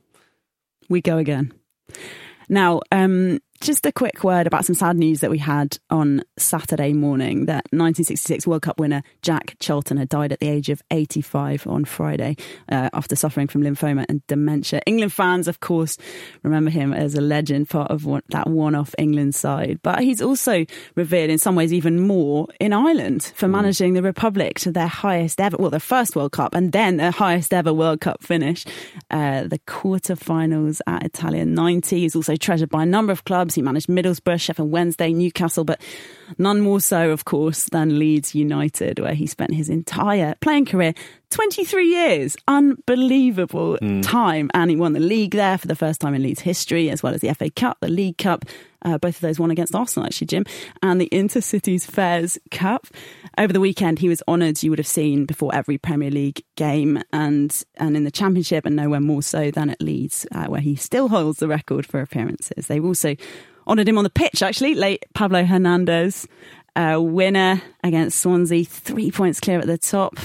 [0.89, 1.53] we go again.
[2.49, 6.93] Now, um, just a quick word about some sad news that we had on Saturday
[6.93, 11.69] morning that 1966 World Cup winner Jack Charlton had died at the age of 85
[11.69, 12.37] on Friday
[12.69, 14.83] uh, after suffering from lymphoma and dementia.
[14.85, 15.97] England fans, of course,
[16.43, 19.79] remember him as a legend, part of one, that one off England side.
[19.83, 24.59] But he's also revered in some ways even more in Ireland for managing the Republic
[24.61, 28.01] to their highest ever, well, their first World Cup and then their highest ever World
[28.01, 28.65] Cup finish,
[29.13, 32.01] uh, the quarterfinals at Italia 90.
[32.01, 33.52] He's also treasured by a number of clubs.
[33.55, 35.81] He managed Middlesbrough, Sheffield Wednesday, Newcastle, but
[36.39, 40.95] none more so, of course, than Leeds United, where he spent his entire playing career
[41.31, 42.37] 23 years.
[42.47, 44.51] Unbelievable time.
[44.55, 47.15] And he won the league there for the first time in Leeds history, as well
[47.15, 48.45] as the FA Cup, the League Cup.
[48.85, 50.45] Uh, both of those won against Arsenal, actually, Jim,
[50.83, 52.87] and the Intercities Fairs Cup.
[53.39, 57.03] Over the weekend, he was honoured, you would have seen, before every Premier League game
[57.13, 60.75] and, and in the Championship, and nowhere more so than at Leeds, uh, where he
[60.75, 62.67] still holds the record for appearances.
[62.67, 63.15] They've also
[63.67, 66.27] honoured him on the pitch, actually, late Pablo Hernandez,
[66.77, 70.19] uh, winner against Swansea, three points clear at the top.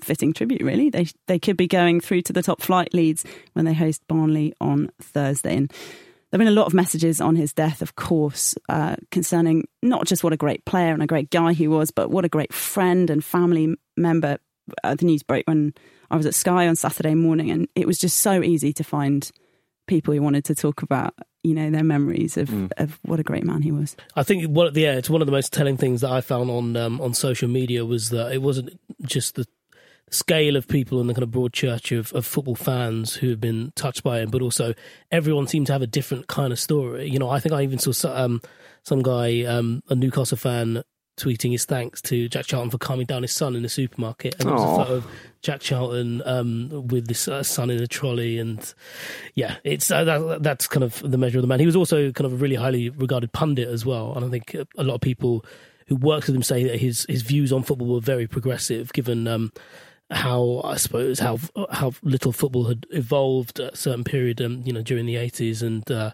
[0.00, 0.90] Fitting tribute, really.
[0.90, 4.52] They they could be going through to the top flight Leeds when they host Barnsley
[4.60, 5.56] on Thursday.
[5.56, 9.68] And there have been a lot of messages on his death, of course, uh, concerning
[9.80, 12.28] not just what a great player and a great guy he was, but what a
[12.28, 14.38] great friend and family member.
[14.82, 15.72] Uh, the news broke when
[16.10, 19.30] I was at Sky on Saturday morning, and it was just so easy to find
[19.86, 23.44] people who wanted to talk about, you know, their memories of, of what a great
[23.44, 23.96] man he was.
[24.14, 26.76] I think what yeah, it's one of the most telling things that I found on
[26.76, 29.46] um, on social media was that it wasn't just the
[30.10, 33.40] scale of people in the kind of broad church of, of football fans who have
[33.40, 34.74] been touched by him, but also
[35.10, 37.08] everyone seemed to have a different kind of story.
[37.08, 38.42] You know, I think I even saw so- um,
[38.84, 40.82] some guy, um, a Newcastle fan,
[41.22, 44.48] tweeting his thanks to Jack Charlton for calming down his son in the supermarket, and
[44.48, 45.06] it was a photo of
[45.42, 48.74] Jack Charlton um, with this uh, son in a trolley, and
[49.34, 51.60] yeah, it's uh, that, that's kind of the measure of the man.
[51.60, 54.54] He was also kind of a really highly regarded pundit as well, and I think
[54.54, 55.44] a lot of people
[55.86, 59.28] who worked with him say that his his views on football were very progressive, given.
[59.28, 59.52] Um,
[60.10, 61.38] how I suppose how
[61.70, 65.62] how little football had evolved at a certain period, um, you know, during the eighties,
[65.62, 66.10] and uh,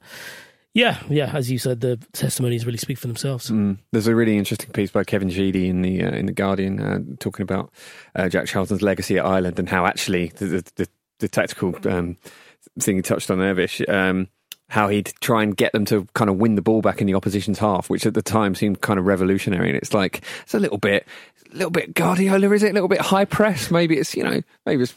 [0.78, 3.50] yeah, yeah, as you said, the testimonies really speak for themselves.
[3.50, 3.78] Mm.
[3.90, 7.00] There's a really interesting piece by Kevin Sheedy in the uh, in the Guardian uh,
[7.18, 7.72] talking about
[8.14, 10.88] uh, Jack Charlton's legacy at Ireland and how actually the the, the,
[11.18, 12.16] the tactical um,
[12.78, 14.28] thing he touched on there, Vish, um,
[14.68, 17.14] how he'd try and get them to kind of win the ball back in the
[17.14, 19.68] opposition's half, which at the time seemed kind of revolutionary.
[19.70, 21.08] And it's like it's a little bit.
[21.52, 22.70] A little bit Guardiola, is it?
[22.70, 23.70] A little bit high press.
[23.70, 24.94] Maybe it's you know maybe it's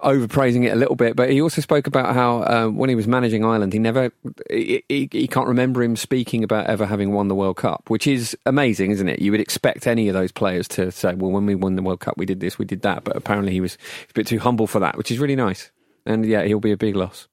[0.00, 1.16] overpraising it a little bit.
[1.16, 4.12] But he also spoke about how uh, when he was managing Ireland, he never
[4.50, 8.06] he, he, he can't remember him speaking about ever having won the World Cup, which
[8.06, 9.20] is amazing, isn't it?
[9.20, 12.00] You would expect any of those players to say, "Well, when we won the World
[12.00, 13.78] Cup, we did this, we did that." But apparently, he was
[14.10, 15.70] a bit too humble for that, which is really nice.
[16.04, 17.28] And yeah, he'll be a big loss.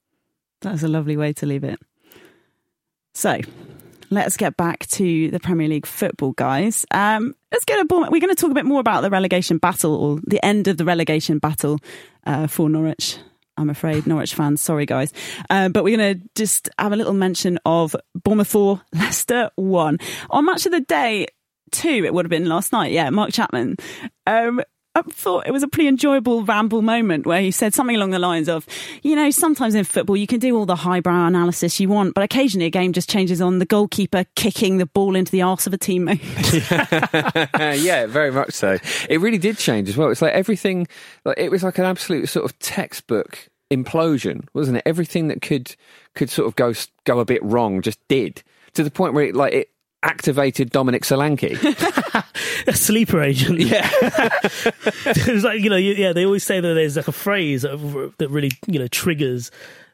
[0.62, 1.78] That's a lovely way to leave it.
[3.14, 3.40] So,
[4.12, 6.84] let's get back to the Premier League football, guys.
[6.90, 8.00] Um, let's get a ball.
[8.02, 10.76] We're going to talk a bit more about the relegation battle or the end of
[10.76, 11.78] the relegation battle
[12.26, 13.18] uh, for Norwich.
[13.56, 14.60] I'm afraid, Norwich fans.
[14.60, 15.12] Sorry, guys.
[15.50, 19.98] Uh, but we're going to just have a little mention of Bournemouth 4, Leicester 1.
[20.30, 21.26] On match of the day,
[21.70, 22.92] two, it would have been last night.
[22.92, 23.76] Yeah, Mark Chapman.
[24.26, 24.62] Um,
[24.94, 28.18] I thought it was a pretty enjoyable ramble moment where he said something along the
[28.18, 28.66] lines of,
[29.02, 32.22] you know, sometimes in football you can do all the highbrow analysis you want, but
[32.22, 35.72] occasionally a game just changes on the goalkeeper kicking the ball into the arse of
[35.72, 36.20] a teammate.
[37.82, 38.76] yeah, very much so.
[39.08, 40.10] It really did change as well.
[40.10, 40.86] It's like everything,
[41.24, 44.82] like it was like an absolute sort of textbook implosion, wasn't it?
[44.84, 45.74] Everything that could
[46.14, 46.74] could sort of go
[47.04, 48.42] go a bit wrong just did
[48.74, 49.68] to the point where it like it
[50.02, 51.56] activated Dominic Solanke.
[52.66, 53.60] a sleeper agent.
[53.60, 53.88] Yeah.
[55.06, 56.12] it's like you know, yeah.
[56.12, 59.50] They always say that there's like a phrase that, that really you know triggers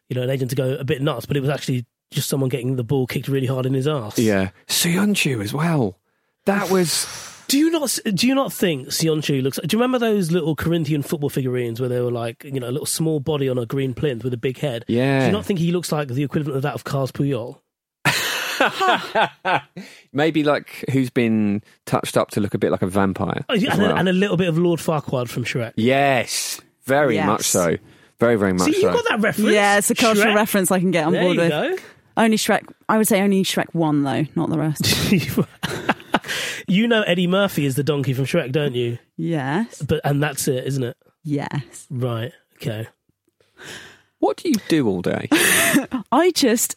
[0.08, 2.48] you know an agent to go a bit nuts, but it was actually just someone
[2.48, 4.18] getting the ball kicked really hard in his ass.
[4.18, 5.98] yeah, Soyuncu as well.
[6.46, 7.06] That was
[7.48, 9.58] Do you not do you not think Soyuncu looks?
[9.58, 12.72] Do you remember those little Corinthian football figurines where they were like you know a
[12.72, 14.84] little small body on a green plinth with a big head?
[14.88, 15.20] Yeah.
[15.20, 17.60] Do you not think he looks like the equivalent of that of Carles Puyol?
[20.12, 23.44] maybe like who's been touched up to look a bit like a vampire.
[23.48, 23.90] Oh, yeah, and, well.
[23.92, 25.72] a, and a little bit of Lord Farquaad from Shrek.
[25.76, 27.26] yes, very Yes.
[27.26, 27.76] much so.
[28.20, 28.88] Very, very much See, so.
[28.88, 29.50] you got that reference.
[29.52, 30.34] yeah, it's a cultural Shrek.
[30.36, 31.50] reference I can get on There board you with.
[31.50, 31.76] go.
[32.16, 35.12] Only Shrek, I would say only Shrek 1 though, not the rest.
[36.66, 38.98] you know Eddie Murphy is the donkey from Shrek, don't you?
[39.16, 39.80] yes.
[39.82, 40.96] But and that's it, isn't it?
[41.22, 41.86] Yes.
[41.90, 42.32] Right.
[42.56, 42.88] Okay.
[44.18, 45.28] What do you do all day?
[46.10, 46.74] I just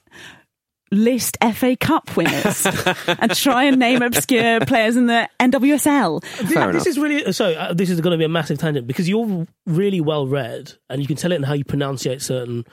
[0.91, 2.65] list FA Cup winners
[3.07, 6.23] and try and name obscure players in the NWSL.
[6.23, 6.87] Fair this enough.
[6.87, 7.53] is really so.
[7.53, 11.01] Uh, this is going to be a massive tangent because you're really well read, and
[11.01, 12.65] you can tell it in how you pronunciate certain.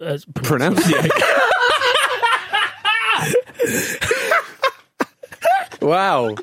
[0.00, 1.10] Uh, Pronunciate.
[5.80, 6.34] wow.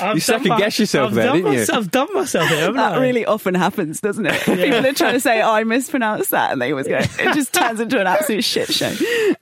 [0.00, 1.66] I've You second guess yourself I've there, didn't you?
[1.72, 2.72] I've done myself here.
[2.72, 3.00] That I?
[3.00, 4.40] really often happens, doesn't it?
[4.42, 7.52] People are trying to say, oh, I mispronounced that, and they always go, it just
[7.52, 8.92] turns into an absolute shit show.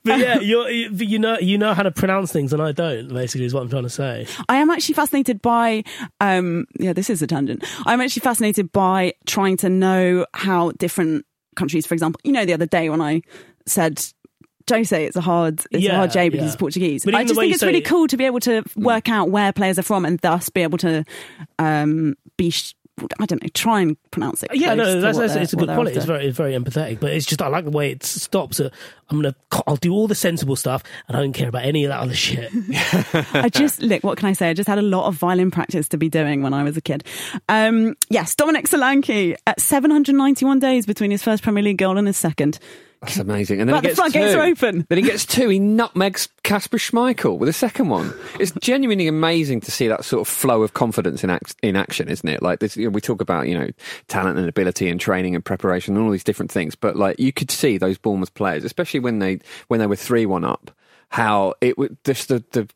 [0.05, 3.09] But yeah, you're, you you know you know how to pronounce things, and I don't.
[3.09, 4.27] Basically, is what I'm trying to say.
[4.49, 5.85] I am actually fascinated by,
[6.21, 7.65] um, yeah, this is a tangent.
[7.87, 11.27] I'm actually fascinated by trying to know how different
[11.57, 13.23] countries, for example, you know, the other day when I
[13.67, 14.05] said,
[14.71, 16.47] Jose, it's a hard, it's a hard J because yeah.
[16.47, 17.05] he's Portuguese.
[17.05, 19.53] But I just think it's really say- cool to be able to work out where
[19.53, 21.05] players are from and thus be able to,
[21.59, 22.75] um, be, sh-
[23.21, 24.51] I don't know, try and pronounce it.
[24.55, 25.97] Yeah, no, that's, that's it's a good they're quality.
[25.97, 28.61] It's very it's very empathetic, but it's just I like the way it stops.
[28.61, 28.73] At,
[29.09, 29.35] I'm gonna
[29.67, 32.15] I'll do all the sensible stuff, and I don't care about any of that other
[32.15, 32.51] shit.
[33.35, 34.03] I just look.
[34.03, 34.51] What can I say?
[34.51, 36.81] I just had a lot of violin practice to be doing when I was a
[36.81, 37.05] kid.
[37.49, 42.17] Um, yes, Dominic Solanke at 791 days between his first Premier League goal and his
[42.17, 42.59] second.
[43.01, 43.61] That's amazing.
[43.61, 44.39] And then But he the gets floodgates two.
[44.41, 44.87] are open.
[44.89, 45.49] Then he gets two.
[45.49, 48.13] He nutmegs Kasper Schmeichel with a second one.
[48.41, 52.09] It's genuinely amazing to see that sort of flow of confidence in act, in action,
[52.09, 52.43] isn't it?
[52.43, 53.69] Like this, you know, we talk about you know
[54.09, 57.33] talent and ability and training and preparation and all these different things, but like you
[57.33, 59.39] could see those Bournemouth players, especially when they
[59.69, 60.71] when they were three one up,
[61.11, 62.43] how it would just the.
[62.53, 62.69] the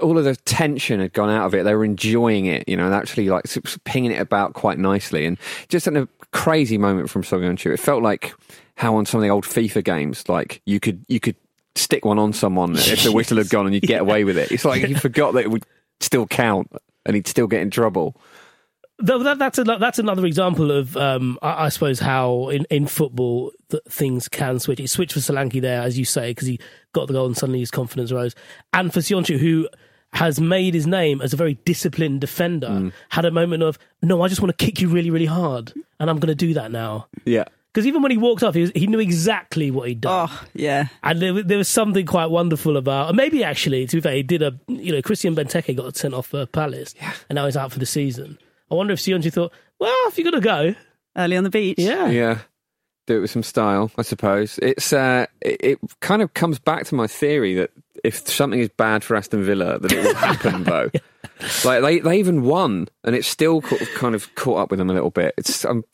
[0.00, 1.64] all of the tension had gone out of it.
[1.64, 3.44] They were enjoying it, you know, and actually like
[3.84, 5.26] pinging it about quite nicely.
[5.26, 8.34] And just in a crazy moment from Soyuncu, it felt like
[8.76, 11.36] how on some of the old FIFA games, like you could you could
[11.74, 14.52] stick one on someone if the whistle had gone and you'd get away with it.
[14.52, 15.64] It's like he forgot that it would
[16.00, 16.70] still count
[17.06, 18.16] and he'd still get in trouble.
[19.00, 22.86] Though that, that's a, that's another example of, um, I, I suppose, how in, in
[22.88, 24.80] football th- things can switch.
[24.80, 26.58] It switched for Solanke there, as you say, because he
[26.92, 28.34] got the goal and suddenly his confidence rose.
[28.72, 29.68] And for Soyuncu, who
[30.14, 34.28] has made his name as a very disciplined defender, had a moment of, no, I
[34.28, 37.06] just want to kick you really, really hard, and I'm going to do that now.
[37.24, 37.44] Yeah.
[37.72, 40.28] Because even when he walked off, he, was, he knew exactly what he'd done.
[40.28, 40.88] Oh, yeah.
[41.04, 44.42] And there, there was something quite wonderful about, maybe actually, to be fair, he did
[44.42, 46.94] a, you know, Christian Benteke got sent off for Palace,
[47.28, 48.38] and now he's out for the season.
[48.70, 50.74] I wonder if Soyuncu thought, well, if you're going to go,
[51.16, 51.78] Early on the beach.
[51.78, 52.08] yeah.
[52.08, 52.38] Yeah.
[53.06, 54.58] Do it with some style, I suppose.
[54.60, 57.70] It's uh, it, it kind of comes back to my theory that
[58.04, 60.64] if something is bad for Aston Villa, that it will happen.
[60.64, 60.90] though,
[61.64, 64.90] like they they even won, and it's still ca- kind of caught up with them
[64.90, 65.32] a little bit.
[65.38, 65.84] It's I'm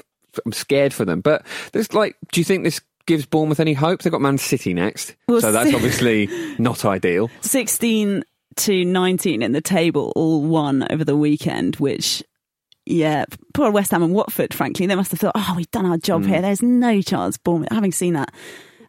[0.45, 4.03] I'm scared for them, but there's like, do you think this gives Bournemouth any hope?
[4.03, 7.31] They've got Man City next, Well, so that's obviously not ideal.
[7.43, 8.25] 16
[8.57, 12.25] to 19 in the table, all won over the weekend, which,
[12.87, 13.25] yeah,
[13.55, 16.23] poor West Ham and Watford, frankly, they must have thought, oh, we've done our job
[16.23, 16.29] Mm.
[16.29, 16.43] here.
[16.43, 18.33] There's no chance, Bournemouth, having seen that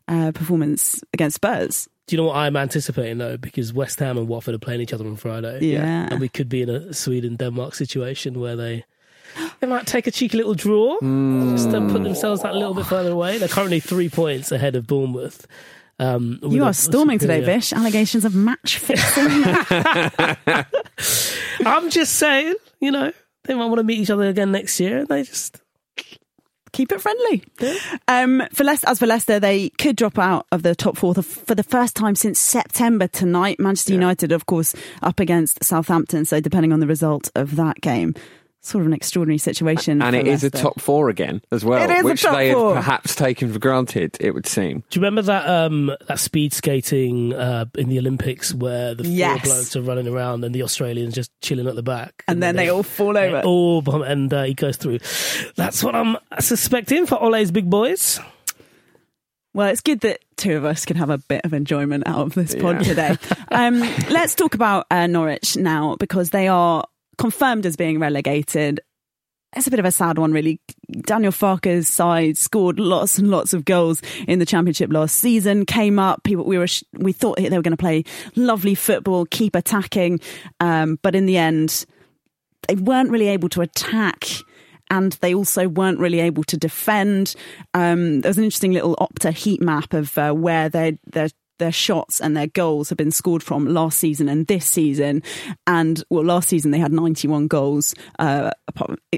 [0.08, 1.88] uh, performance against Spurs.
[2.08, 3.38] Do you know what I'm anticipating though?
[3.38, 5.58] Because West Ham and Watford are playing each other on Friday.
[5.62, 6.08] Yeah.
[6.12, 8.86] And we could be in a Sweden Denmark situation where they
[9.60, 13.12] they might take a cheeky little draw, just to put themselves that little bit further
[13.12, 13.38] away.
[13.40, 15.48] They're currently three points ahead of Bournemouth.
[15.98, 17.74] Um, You a- are storming today, Vish.
[17.74, 19.26] Allegations of match fixing.
[21.66, 23.12] I'm just saying, you know,
[23.46, 25.06] they might want to meet each other again next year.
[25.06, 25.62] They just
[26.76, 27.44] keep it friendly.
[28.08, 31.56] Um, for Leicester, as for Leicester, they could drop out of the top four for
[31.56, 33.60] the first time since September tonight.
[33.60, 36.26] Manchester United, of course, up against Southampton.
[36.26, 38.14] So depending on the result of that game,
[38.66, 40.02] sort of an extraordinary situation.
[40.02, 42.36] And for it is a top four again as well, It is a which top
[42.36, 42.74] they four.
[42.76, 44.18] have perhaps taken for granted.
[44.20, 44.84] It would seem.
[44.90, 49.14] Do you remember that um, that speed skating uh, in the Olympics where the four
[49.14, 49.44] Yes.
[49.46, 52.70] blokes are running around and the Australians just chilling at the back, And then they
[52.70, 53.42] all fall over.
[53.46, 55.00] Oh, and uh, he goes through.
[55.56, 58.20] That's what I'm suspecting for Ole's big boys.
[59.54, 62.34] Well, it's good that two of us can have a bit of enjoyment out of
[62.34, 62.82] this pod Yeah.
[62.84, 63.18] today.
[63.52, 66.84] Um, let's talk about uh, Norwich now because they are
[67.18, 68.80] confirmed as being relegated.
[69.56, 70.60] It's a bit of a sad one, really.
[70.92, 75.66] Daniel Farke's side scored lots and lots of goals in the championship last season.
[75.66, 78.04] Came up, people we were we thought they were going to play
[78.36, 80.20] lovely football, keep attacking,
[80.60, 81.86] um, but in the end,
[82.68, 84.26] they weren't really able to attack
[84.90, 87.36] and they also weren't really able to defend.
[87.74, 91.72] Um, there was an interesting little Opta heat map of uh, where their their their
[91.72, 95.24] shots and their goals have been scored from last season and this season.
[95.68, 98.52] And well, last season they had 91 goals, uh,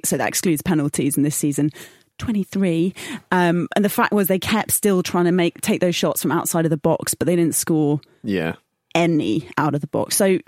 [0.05, 1.17] so that excludes penalties.
[1.17, 1.71] And this season.
[2.19, 2.95] 23
[3.31, 6.31] um, and the fact was they kept still trying to make take those shots from
[6.31, 8.55] outside of the box but they didn't score Yeah.
[8.95, 10.15] any out of the box.
[10.15, 10.39] So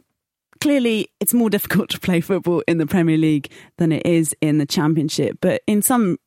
[0.62, 4.58] clearly, it's more difficult to play football in the Premier League than it is in
[4.58, 5.38] the Championship.
[5.42, 6.18] But in some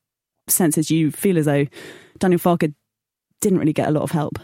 [0.48, 1.66] senses, you feel as though
[2.20, 2.72] Daniel Farke
[3.40, 4.38] didn't really get a lot of help.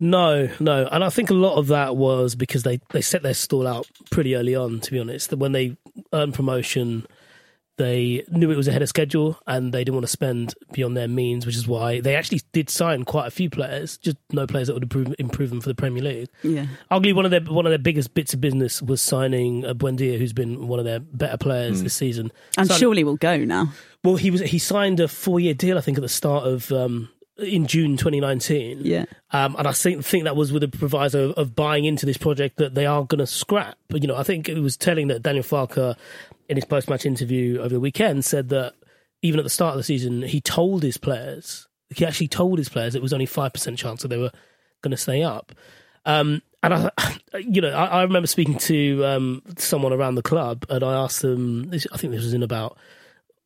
[0.00, 3.34] No, no, and I think a lot of that was because they they set their
[3.34, 4.80] stall out pretty early on.
[4.80, 5.76] To be honest, That when they
[6.12, 7.04] earned promotion,
[7.78, 11.06] they knew it was ahead of schedule and they didn't want to spend beyond their
[11.08, 14.66] means, which is why they actually did sign quite a few players, just no players
[14.68, 16.28] that would improve, improve them for the Premier League.
[16.44, 16.66] Yeah.
[16.90, 20.16] Arguably, one of their one of their biggest bits of business was signing uh, Buendia,
[20.18, 22.30] who's been one of their better players this season.
[22.56, 23.72] And Signed- surely will go now.
[24.04, 26.70] well, he was he signed a four year deal, I think, at the start of
[26.72, 27.08] um,
[27.38, 28.80] in June 2019.
[28.82, 29.04] Yeah.
[29.30, 32.56] Um, and I think think that was with a proviso of buying into this project
[32.56, 33.78] that they are going to scrap.
[33.88, 35.96] But you know, I think it was telling that Daniel Farke
[36.48, 38.74] in his post match interview over the weekend said that
[39.22, 42.68] even at the start of the season, he told his players, he actually told his
[42.68, 44.32] players it was only five percent chance that they were
[44.82, 45.52] going to stay up.
[46.04, 46.90] Um, and I,
[47.38, 51.22] you know, I, I remember speaking to um, someone around the club, and I asked
[51.22, 51.70] them.
[51.72, 52.78] I think this was in about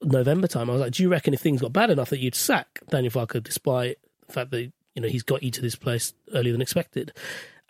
[0.05, 0.69] November time.
[0.71, 3.13] I was like, "Do you reckon if things got bad enough that you'd sack Daniel
[3.13, 6.63] Farke, despite the fact that you know he's got you to this place earlier than
[6.63, 7.13] expected?"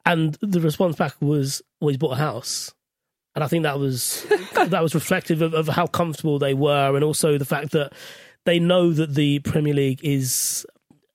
[0.04, 2.72] And the response back was, "Well, he's bought a house."
[3.34, 4.24] And I think that was
[4.54, 7.92] that was reflective of, of how comfortable they were, and also the fact that
[8.44, 10.66] they know that the Premier League is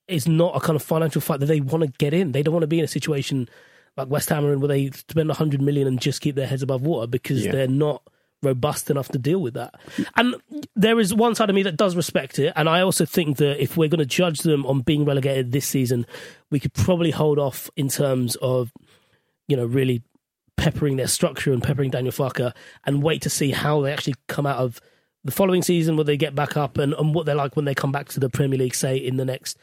[0.07, 2.31] is not a kind of financial fight that they want to get in.
[2.31, 3.49] They don't want to be in a situation
[3.97, 6.61] like West Ham are in where they spend 100 million and just keep their heads
[6.61, 7.51] above water because Yeah.
[7.51, 8.03] they're not
[8.43, 9.75] robust enough to deal with that.
[10.15, 10.35] And
[10.75, 12.53] there is one side of me that does respect it.
[12.55, 15.65] And I also think that if we're going to judge them on being relegated this
[15.65, 16.05] season,
[16.51, 18.71] we could probably hold off in terms of,
[19.47, 20.03] you know, really
[20.55, 22.53] peppering their structure and peppering Daniel Farke
[22.85, 24.79] and wait to see how they actually come out of
[25.23, 27.75] the following season, where they get back up and, and what they're like when they
[27.75, 29.57] come back to the Premier League, say, in the next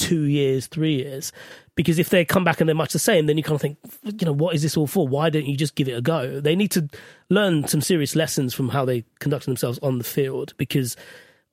[0.00, 1.32] two years, three years.
[1.76, 3.78] Because if they come back and they're much the same, then you kind of think,
[4.04, 5.06] you know, what is this all for?
[5.08, 6.40] Why don't you just give it a go?
[6.40, 6.88] They need to
[7.30, 10.96] learn some serious lessons from how they conducted themselves on the field because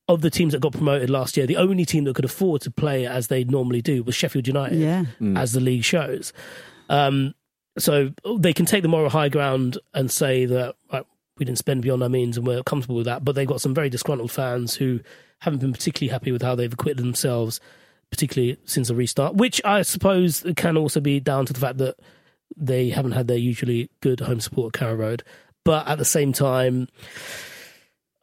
[0.10, 2.72] of the teams that got promoted last year, the only team that could afford to
[2.72, 5.06] play as they normally do was Sheffield United, Yeah.
[5.36, 6.32] as the league shows.
[6.90, 7.34] Um,
[7.78, 11.06] so they can take the moral high ground and say that right,
[11.38, 13.24] we didn't spend beyond our means and we're comfortable with that.
[13.24, 15.00] But they've got some very disgruntled fans who
[15.40, 17.60] haven't been particularly happy with how they've acquitted themselves,
[18.12, 21.96] particularly since the restart, which I suppose can also be down to the fact that
[22.56, 25.24] they haven't had their usually good home support at Carrow Road.
[25.66, 26.88] But at the same time,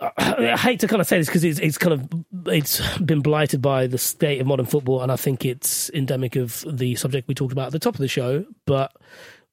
[0.00, 3.62] I hate to kind of say this because it's, it's kind of it's been blighted
[3.62, 7.34] by the state of modern football, and I think it's endemic of the subject we
[7.34, 8.44] talked about at the top of the show.
[8.66, 8.92] But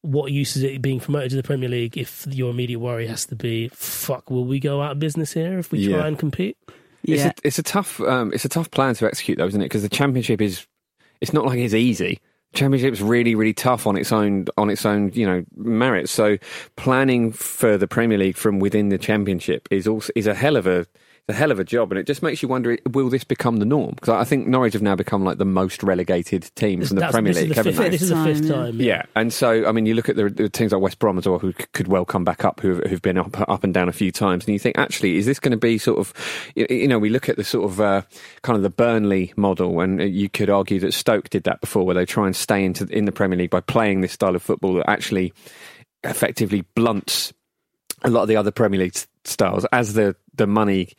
[0.02, 3.26] what use is it being promoted to the Premier League if your immediate worry has
[3.28, 6.08] to be, "Fuck, will we go out of business here if we try Yeah.
[6.08, 6.58] and compete?"
[7.04, 9.66] It's, a, it's a tough um, it's a tough plan to execute though, isn't it?
[9.66, 10.66] Because the championship is
[11.20, 12.20] it's not like it's easy.
[12.54, 16.12] Championship's really really tough on its own on its own you know merits.
[16.12, 16.38] So
[16.76, 20.68] planning for the Premier League from within the championship is also is a hell of
[20.68, 20.86] a
[21.32, 23.66] a hell of a job, and it just makes you wonder: will this become the
[23.66, 23.96] norm?
[23.96, 27.14] Because I think Norwich have now become like the most relegated team from the That's-
[27.14, 27.56] Premier this is League.
[27.56, 27.90] the fifth, they?
[27.90, 28.86] this is the fifth Time, yeah.
[28.86, 31.28] Yeah, and so I mean, you look at the, the teams like West Brom as
[31.28, 33.94] well, who could well come back up, who who've been up up and down a
[33.94, 36.14] few times, and you think, actually, is this going to be sort of,
[36.56, 38.02] you you know, we look at the sort of uh,
[38.44, 41.86] kind of the Burnley model, and uh, you could argue that Stoke did that before,
[41.86, 44.44] where they try and stay into in the Premier League by playing this style of
[44.44, 45.34] football that actually
[46.04, 47.32] effectively blunts
[48.04, 50.90] a lot of the other Premier League styles as the the money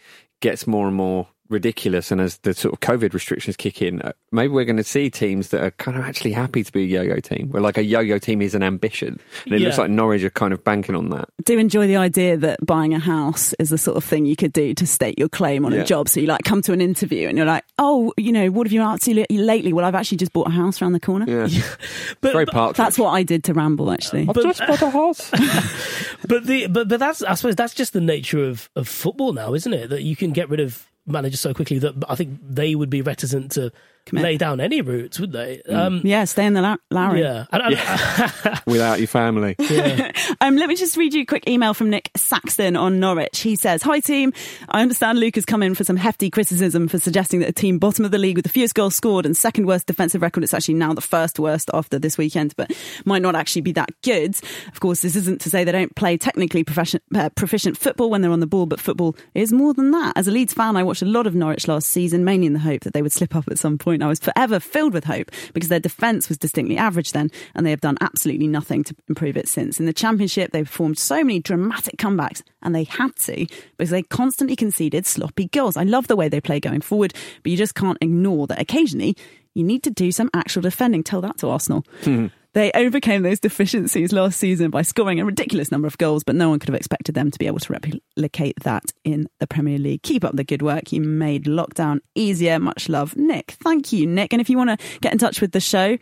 [0.40, 4.12] gets more and more ridiculous and as the sort of COVID restrictions kick in, uh,
[4.32, 6.86] maybe we're going to see teams that are kind of actually happy to be a
[6.86, 9.20] yo-yo team, where like a yo-yo team is an ambition.
[9.44, 11.28] And it looks like Norwich are kind of banking on that.
[11.44, 14.52] do enjoy the idea that buying a house is the sort of thing you could
[14.52, 15.82] do to state your claim on Yeah.
[15.82, 16.08] a job.
[16.08, 18.72] So you like come to an interview and you're like, oh, you know, what have
[18.72, 19.72] you been up to li- lately?
[19.72, 21.26] Well, I've actually just bought a house around the corner.
[21.28, 21.62] Yeah,
[22.20, 22.74] But, very but.
[22.76, 24.22] That's what I did to Ramble, actually.
[24.22, 25.30] I've but, just bought a house.
[26.28, 29.54] but the but but that's I suppose that's just the nature of of football now,
[29.54, 29.90] isn't it?
[29.90, 33.02] That you can get rid of managers so quickly that I think they would be
[33.02, 33.72] reticent to
[34.04, 34.24] Commit.
[34.24, 35.62] lay down any roots, would they?
[35.62, 37.20] Um, Yeah, stay in the la- Larry.
[37.22, 37.46] yeah.
[37.52, 39.56] And, and- Without your family.
[40.40, 43.40] Um, let me just read you a quick email from Nick Saxton on Norwich.
[43.40, 44.32] He says, Hi team,
[44.68, 47.78] I understand Luke has come in for some hefty criticism for suggesting that a team
[47.78, 50.52] bottom of the league with the fewest goals scored and second worst defensive record, it's
[50.54, 52.72] actually now the first worst after this weekend, but
[53.04, 54.34] might not actually be that good.
[54.68, 58.20] Of course, this isn't to say they don't play technically proficient, uh, proficient football when
[58.22, 60.14] they're on the ball, but football is more than that.
[60.16, 62.58] As a Leeds fan, I watched a lot of Norwich last season, mainly in the
[62.58, 63.91] hope that they would slip up at some point.
[64.00, 67.70] I was forever filled with hope because their defence was distinctly average then, and they
[67.70, 69.80] have done absolutely nothing to improve it since.
[69.80, 74.02] In the Championship, they performed so many dramatic comebacks, and they had to because they
[74.02, 75.76] constantly conceded sloppy goals.
[75.76, 77.12] I love the way they play going forward,
[77.42, 79.16] but you just can't ignore that occasionally
[79.54, 81.02] you need to do some actual defending.
[81.02, 81.84] Tell that to Arsenal.
[82.04, 82.28] Hmm.
[82.54, 86.50] They overcame those deficiencies last season by scoring a ridiculous number of goals, but no
[86.50, 90.02] one could have expected them to be able to replicate that in the Premier League.
[90.02, 90.92] Keep up the good work.
[90.92, 92.58] You made lockdown easier.
[92.58, 93.52] Much love, Nick.
[93.62, 94.32] Thank you, Nick.
[94.34, 95.96] And if you want to get in touch with the show,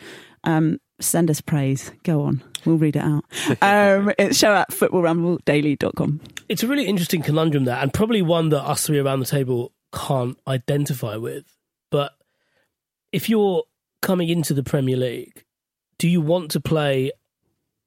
[0.44, 1.92] um, send us praise.
[2.02, 2.42] Go on.
[2.64, 3.24] We'll read it out.
[3.62, 6.20] Um, it's show at footballrambledaily.com.
[6.48, 9.72] it's a really interesting conundrum there, and probably one that us three around the table
[9.92, 11.44] can't identify with.
[11.90, 12.12] But
[13.12, 13.64] if you're
[14.02, 15.44] coming into the Premier League,
[16.00, 17.12] do you want to play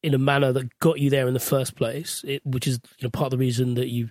[0.04, 2.24] in a manner that got you there in the first place?
[2.28, 4.10] It, which is you know part of the reason that you.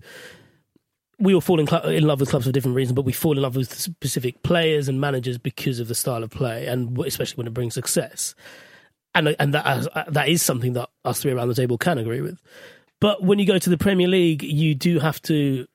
[1.18, 3.36] We all fall in, cl- in love with clubs for different reasons, but we fall
[3.36, 7.36] in love with specific players and managers because of the style of play, and especially
[7.36, 8.34] when it brings success.
[9.14, 12.22] And and that uh, that is something that us three around the table can agree
[12.22, 12.40] with.
[12.98, 15.68] But when you go to the Premier League, you do have to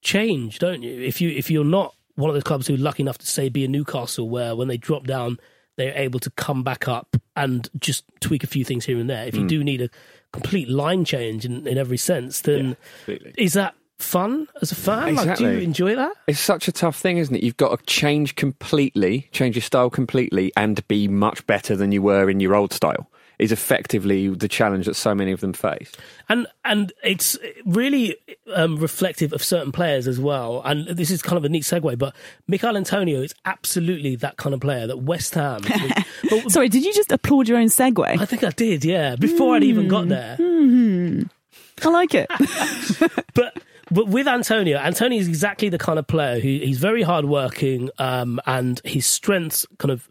[0.00, 0.98] change, don't you?
[1.02, 3.50] If you if you're not one of the clubs who are lucky enough to say
[3.50, 5.38] be a Newcastle, where when they drop down,
[5.80, 9.26] they're able to come back up and just tweak a few things here and there.
[9.26, 9.48] If you hmm.
[9.48, 9.90] do need a
[10.32, 13.34] complete line change in, in every sense, then completely.
[13.38, 15.14] is that fun as a fan?
[15.14, 16.12] Like, do you enjoy that?
[16.26, 17.42] It's such a tough thing, isn't it?
[17.42, 22.02] You've got to change completely, change your style completely, and be much better than you
[22.02, 23.09] were in your old style.
[23.40, 25.92] Is effectively the challenge that so many of them face.
[26.28, 28.16] and and it's really
[28.54, 30.62] um, reflective of certain players as well.
[30.64, 32.14] And this is kind of a neat segue, but
[32.46, 35.62] Michael Antonio is absolutely that kind of player that West Ham.
[36.30, 38.06] but, Sorry, did you just applaud your own segue?
[38.06, 40.36] I think I did, yeah, before I'd even got there.
[41.82, 42.30] I like it.
[43.34, 43.58] But
[43.92, 48.40] but with Antonio, Antonio is exactly the kind of player who he's very hardworking, um,
[48.46, 50.08] and his strengths kind of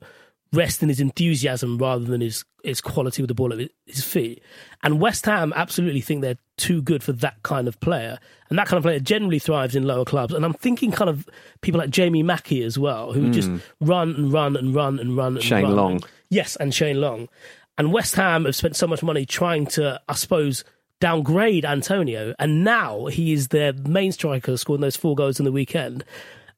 [0.54, 4.44] rest in his enthusiasm rather than his his quality with the ball at his feet.
[4.84, 8.20] And West Ham absolutely think they're too good for that kind of player,
[8.50, 10.34] and that kind of player generally thrives in lower clubs.
[10.34, 11.28] And I'm thinking kind of
[11.62, 13.58] people like Jamie Mackie as well, who just hmm.
[13.80, 15.36] run and run and run and run.
[15.36, 15.76] And Shane run.
[15.76, 16.04] Long.
[16.30, 17.30] yes, and Shane Long.
[17.78, 20.66] And West Ham have spent so much money trying to, I suppose,
[21.00, 25.52] downgrade Antonio, and now he is their main striker, scoring those four goals in the
[25.52, 26.04] weekend,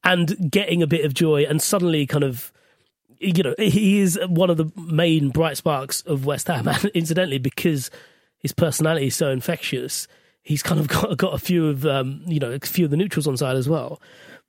[0.04, 2.52] and getting a bit of joy, and suddenly kind of.
[3.22, 6.68] You know, he is one of the main bright sparks of West Ham.
[6.68, 7.92] And incidentally, because
[8.40, 10.08] his personality is so infectious,
[10.42, 12.98] he's kind of got got a few of um, you know a few of the
[12.98, 14.02] neutrals on side as well.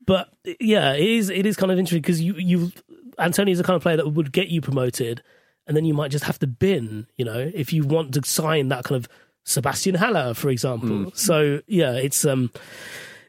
[0.07, 0.29] But
[0.61, 2.73] yeah, it is it is kind of interesting because you you
[3.19, 5.23] Antonio is the kind of player that would get you promoted,
[5.67, 7.07] and then you might just have to bin.
[7.17, 9.09] You know, if you want to sign that kind of
[9.45, 11.13] Sebastian Haller, for example.
[11.15, 12.51] So yeah, it's um.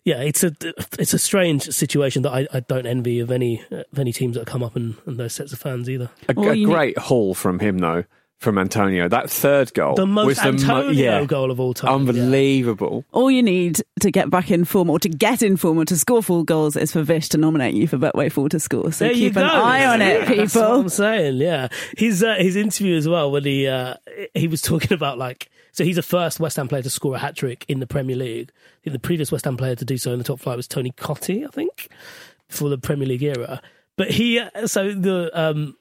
[0.05, 0.53] Yeah, it's a
[0.99, 4.45] it's a strange situation that I, I don't envy of any of any teams that
[4.45, 6.09] come up and, and those sets of fans either.
[6.27, 8.03] A, All a you need- great haul from him, though,
[8.43, 9.07] from Antonio.
[9.09, 11.89] That third goal The most was the mo- Antonio yeah, goal of all time.
[11.89, 11.95] yeah.
[11.95, 13.05] Unbelievable.
[13.11, 15.97] All you need to get back in form or to get in form or to
[15.97, 18.91] score full goals is for Vish to nominate you for Betway Four to Score.
[18.91, 21.37] So There you keep an eye on it, That's what I'm saying.
[21.37, 23.95] Yeah, his uh, his interview as well when he uh,
[24.33, 27.19] he was talking about like so he's the first West Ham player to score a
[27.19, 28.51] hat trick in the Premier League.
[28.51, 30.67] I think the previous West Ham player to do so in the top flight was
[30.67, 31.87] Tony Cottee, I think,
[32.49, 33.61] for the Premier League era.
[33.95, 35.75] But he uh, so the um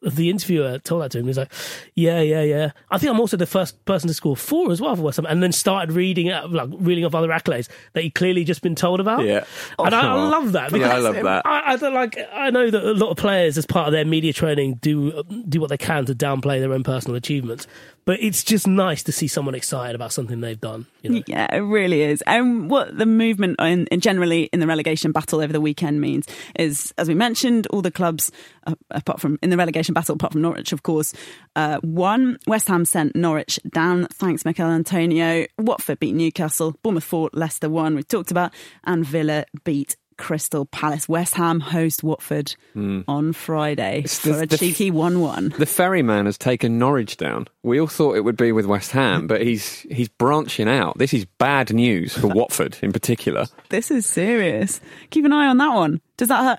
[0.00, 1.26] the interviewer told that to him.
[1.26, 1.52] He's like,
[1.94, 2.70] "Yeah, yeah, yeah.
[2.90, 5.26] I think I'm also the first person to score four as well for West Ham."
[5.26, 8.74] And then started reading it, like reading off other accolades that he clearly just been
[8.74, 9.24] told about.
[9.24, 9.44] Yeah.
[9.78, 10.72] and oh, I, I love that.
[10.72, 11.46] Yeah, I love that.
[11.46, 12.18] I, I don't like.
[12.32, 15.60] I know that a lot of players, as part of their media training, do do
[15.60, 17.66] what they can to downplay their own personal achievements.
[18.04, 20.86] But it's just nice to see someone excited about something they've done.
[21.02, 21.22] You know?
[21.26, 22.22] Yeah, it really is.
[22.26, 26.26] And what the movement in, in generally in the relegation battle over the weekend means
[26.58, 28.30] is, as we mentioned, all the clubs,
[28.66, 31.14] uh, apart from in the relegation battle, apart from Norwich, of course,
[31.56, 31.78] uh.
[31.82, 34.06] West Ham sent Norwich down.
[34.12, 35.46] Thanks, Michael Antonio.
[35.58, 36.76] Watford beat Newcastle.
[36.82, 37.34] Bournemouth fought.
[37.34, 37.94] Leicester won.
[37.94, 38.52] We talked about,
[38.84, 41.08] and Villa beat Crystal Palace.
[41.08, 44.02] West Ham host Watford on Friday.
[44.04, 45.54] It's the- for a cheeky one-one.
[45.58, 47.48] The ferryman has taken Norwich down.
[47.62, 50.98] We all thought it would be with West Ham, but he's he's branching out.
[50.98, 53.46] This is bad news for Watford in particular.
[53.68, 54.80] This is serious.
[55.10, 56.00] Keep an eye on that one.
[56.16, 56.58] Does that hurt?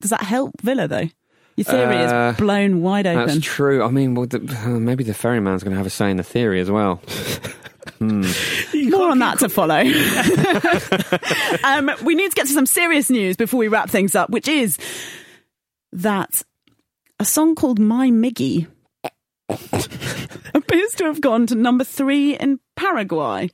[0.00, 1.08] Does that help Villa though?
[1.56, 3.26] Your theory Uh, is blown wide open.
[3.26, 3.82] That's true.
[3.84, 6.22] I mean, well, the, uh, maybe the ferryman's going to have a say in the
[6.22, 7.02] theory as well.
[8.00, 9.80] More on that to follow.
[11.64, 14.48] um, we need to get to some serious news before we wrap things up, which
[14.48, 14.78] is
[15.92, 16.42] that
[17.18, 18.66] a song called My Miggy
[20.54, 23.50] appears to have gone to number three in Paraguay.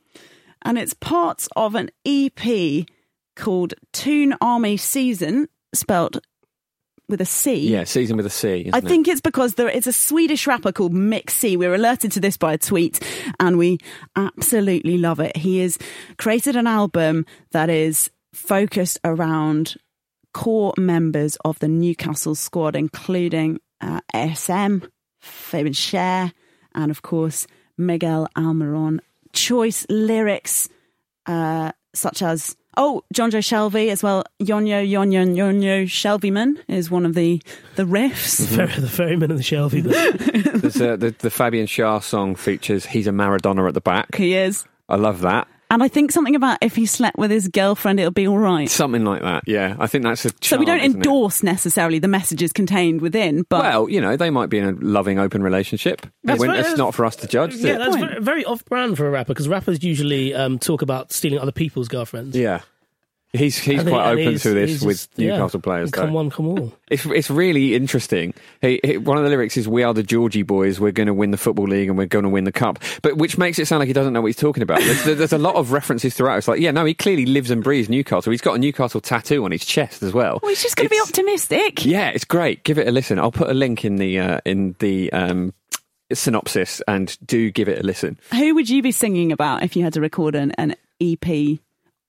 [0.63, 2.87] And it's part of an EP
[3.35, 6.19] called Toon Army Season, spelt
[7.09, 7.69] with a C.
[7.69, 8.71] Yeah, season with a C.
[8.73, 8.85] I it?
[8.85, 11.57] think it's because there is a Swedish rapper called Mick C.
[11.57, 13.01] We were alerted to this by a tweet
[13.39, 13.79] and we
[14.17, 15.37] absolutely love it.
[15.37, 15.79] He has
[16.19, 19.77] created an album that is focused around
[20.35, 24.89] core members of the Newcastle squad, including uh, ASM,
[25.21, 26.33] Fabian Schär,
[26.75, 27.47] and of course
[27.79, 29.01] Miguel Almiron.
[29.33, 30.69] Choice lyrics
[31.27, 34.25] uh, such as oh Jonjo Shelvey as well.
[34.41, 37.41] Yonyo Yonyo Yonyo Shelbyman is one of the
[37.77, 38.41] the riffs.
[38.51, 39.83] The, ferry, the ferryman and the Shelby.
[39.83, 40.19] bit.
[40.63, 44.15] There's a, the, the Fabian Schär song features "He's a Maradona" at the back.
[44.15, 44.65] He is.
[44.89, 45.49] I love that.
[45.71, 48.69] And I think something about if he slept with his girlfriend, it'll be all right.
[48.71, 49.43] Something like that.
[49.47, 50.31] Yeah, I think that's a.
[50.41, 50.97] So we don't isn't it?
[50.97, 54.73] endorse necessarily the messages contained within, but Well, you know, they might be in a
[54.73, 56.07] loving, open relationship.
[56.23, 56.61] That's When- right.
[56.61, 57.57] it's not for us to judge.
[57.57, 61.39] yeah, that's very, very off-brand for a rapper because rappers usually um, talk about stealing
[61.41, 62.37] other people's girlfriends.
[62.37, 62.61] yeah.
[63.33, 65.33] He's he's And quite and open he's- to this he's with just- yeah.
[65.37, 65.91] Newcastle players.
[65.91, 66.19] Come though.
[66.21, 66.73] on, come on.
[66.91, 68.33] It's it's really interesting.
[68.63, 70.81] He, he, one of the lyrics is "We are the Georgie boys.
[70.81, 73.19] We're going to win the football league and we're going to win the cup." But
[73.19, 74.79] which makes it sound like he doesn't know what he's talking about.
[74.81, 76.39] There's, there's a lot of references throughout.
[76.39, 78.31] It's like, yeah, no, he clearly lives and breathes Newcastle.
[78.31, 80.39] He's got a Newcastle tattoo on his chest as well.
[80.43, 81.85] well, he's just going to be optimistic.
[81.85, 82.65] Yeah, it's great.
[82.65, 83.19] Give it a listen.
[83.19, 85.53] I'll put a link in the uh, in the um,
[86.13, 88.19] synopsis and do give it a listen.
[88.33, 91.59] Who would you be singing about if you had to record an, an EP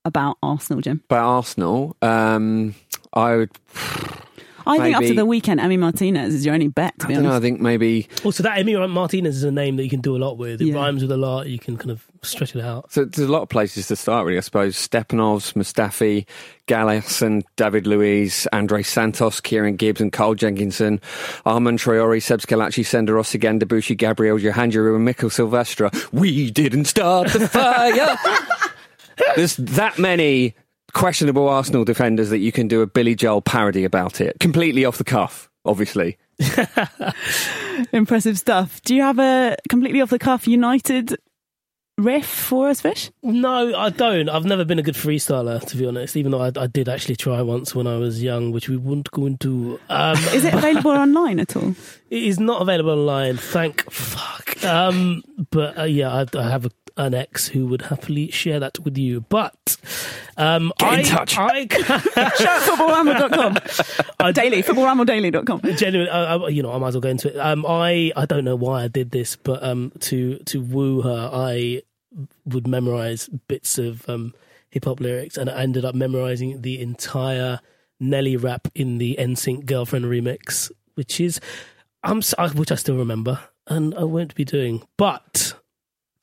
[0.07, 1.01] about Arsenal, Jim?
[1.09, 2.73] About Arsenal, um,
[3.13, 3.51] I would.
[4.69, 7.23] I think after the weekend, Emi Martinez is your only bet, to I be don't
[7.23, 7.33] know.
[7.33, 8.09] I think maybe.
[8.25, 10.59] Also, that Emi Martinez is a name that you can do a lot with.
[10.61, 10.75] It Yeah.
[10.75, 11.47] rhymes with a lot.
[11.47, 12.91] You can kind of stretch it out.
[12.91, 14.37] So there's a lot of places to start, really.
[14.37, 16.25] I suppose Stepanovs, Mustafi,
[16.65, 20.99] Gallas, and David Luiz, Andre Santos, Kieran Gibbs, and Carl Jenkinson,
[21.45, 25.89] Armand Traore, Seb Squillaci, Senderos, again, Debuchy, Gabriel, Johan Djourou, and Mikael Silvestre.
[26.11, 28.17] We didn't start the fire.
[29.35, 30.55] there's that many
[30.93, 34.97] questionable Arsenal defenders that you can do a Billy Joel parody about it, completely off
[34.97, 36.17] the cuff, obviously.
[37.91, 38.81] Impressive stuff.
[38.83, 41.17] Do you have a completely off the cuff United
[41.97, 43.11] riff for us, Vish?
[43.23, 44.29] No, I don't.
[44.29, 46.15] I've never been a good freestyler, to be honest.
[46.15, 49.09] Even though I, I did actually try once when I was young, which we wouldn't
[49.11, 49.79] go into.
[49.89, 51.75] Um, Is it available online at all?
[52.09, 53.37] It is not available online.
[53.37, 54.63] Thank fuck.
[54.63, 58.79] Um, but uh, yeah, I, I have a, an ex who would happily share that
[58.79, 59.21] with you.
[59.21, 59.77] But
[60.37, 61.37] um, Get in I, touch.
[61.37, 61.67] I,
[62.37, 64.05] Shout footballramble.com.
[64.19, 65.61] I Daily, footballrambledaily.com.
[65.77, 67.37] genuinely, I, I, you know, I might as well go into it.
[67.37, 71.29] Um, I I don't know why I did this, but um, to to woo her,
[71.31, 71.83] I
[72.45, 74.33] would memorize bits of um
[74.69, 77.59] hip hop lyrics, and I ended up memorizing the entire
[77.99, 81.39] Nelly rap in the NSYNC girlfriend remix, which is
[82.03, 82.21] I'm
[82.53, 84.87] which I still remember, and I won't be doing.
[84.97, 85.56] But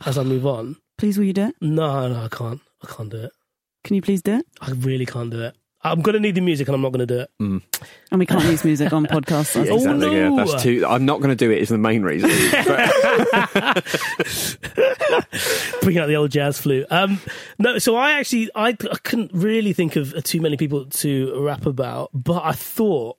[0.07, 1.55] as I move on, Please, will you do it?
[1.61, 2.61] no, no, I can't.
[2.83, 3.33] I can't do it.
[3.83, 4.47] Can you please do it?
[4.61, 5.55] I really can't do it.
[5.87, 7.31] I'm gonna need the music, and I'm not gonna do it.
[7.39, 7.61] And
[8.13, 9.53] we can't use music on podcasts.
[9.55, 10.29] that's Oh, Exactly, yeah.
[10.31, 10.37] no.
[10.47, 10.85] That's too.
[10.89, 11.59] I'm not going to do it.
[11.59, 12.31] Is the main reason.
[12.65, 13.85] But-
[15.83, 16.87] bring out the old jazz flute.
[16.91, 17.21] Um,
[17.59, 21.67] no, so I actually I, I couldn't really think of too many people to rap
[21.67, 23.19] about, but I thought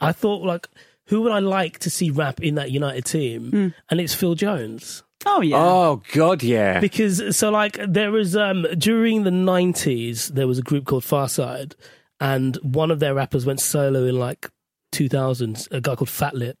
[0.00, 0.68] I thought like
[1.06, 5.02] who would I like to see rap in that United team, and it's Phil Jones
[5.26, 5.56] Oh, yeah.
[5.58, 6.80] oh God, yeah.
[6.80, 11.74] because so like there was um during the nineties there was a group called Pharcyde,
[12.20, 14.48] and one of their rappers went solo in like
[14.92, 16.56] two thousands, a guy called Fatlip.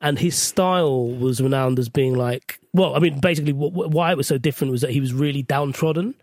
[0.00, 4.12] And his style was renowned as being like, well, I mean, basically, wh- wh- why
[4.12, 6.14] it was so different was that he was really downtrodden,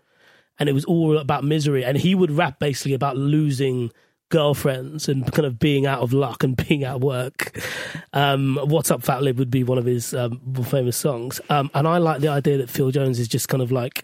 [0.59, 1.83] and it was all about misery.
[1.83, 3.91] And he would rap basically about losing
[4.33, 7.57] girlfriends and kind of being out of luck and being out of work.
[8.13, 11.39] Um, What's Up Fatlip would be one of his um, more famous songs.
[11.49, 14.03] Um, and I like the idea that Phil Jones is just kind of like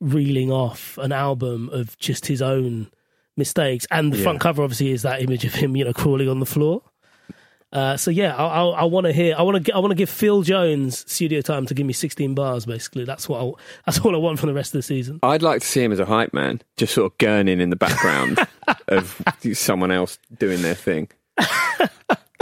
[0.00, 2.90] reeling off an album of just his own
[3.36, 3.86] mistakes.
[3.90, 4.24] And the Yeah.
[4.24, 6.82] front cover obviously is that image of him, you know, crawling on the floor.
[7.72, 9.34] Uh, so yeah, I, I, I want to hear.
[9.38, 9.72] I want to.
[9.72, 12.66] I want to give Phil Jones studio time to give me 16 bars.
[12.66, 13.42] Basically, that's what.
[13.44, 13.52] I,
[13.86, 15.20] that's all I want from the rest of the season.
[15.22, 17.76] I'd like to see him as a hype man, just sort of gurning in the
[17.76, 18.38] background
[18.88, 21.08] of someone else doing their thing.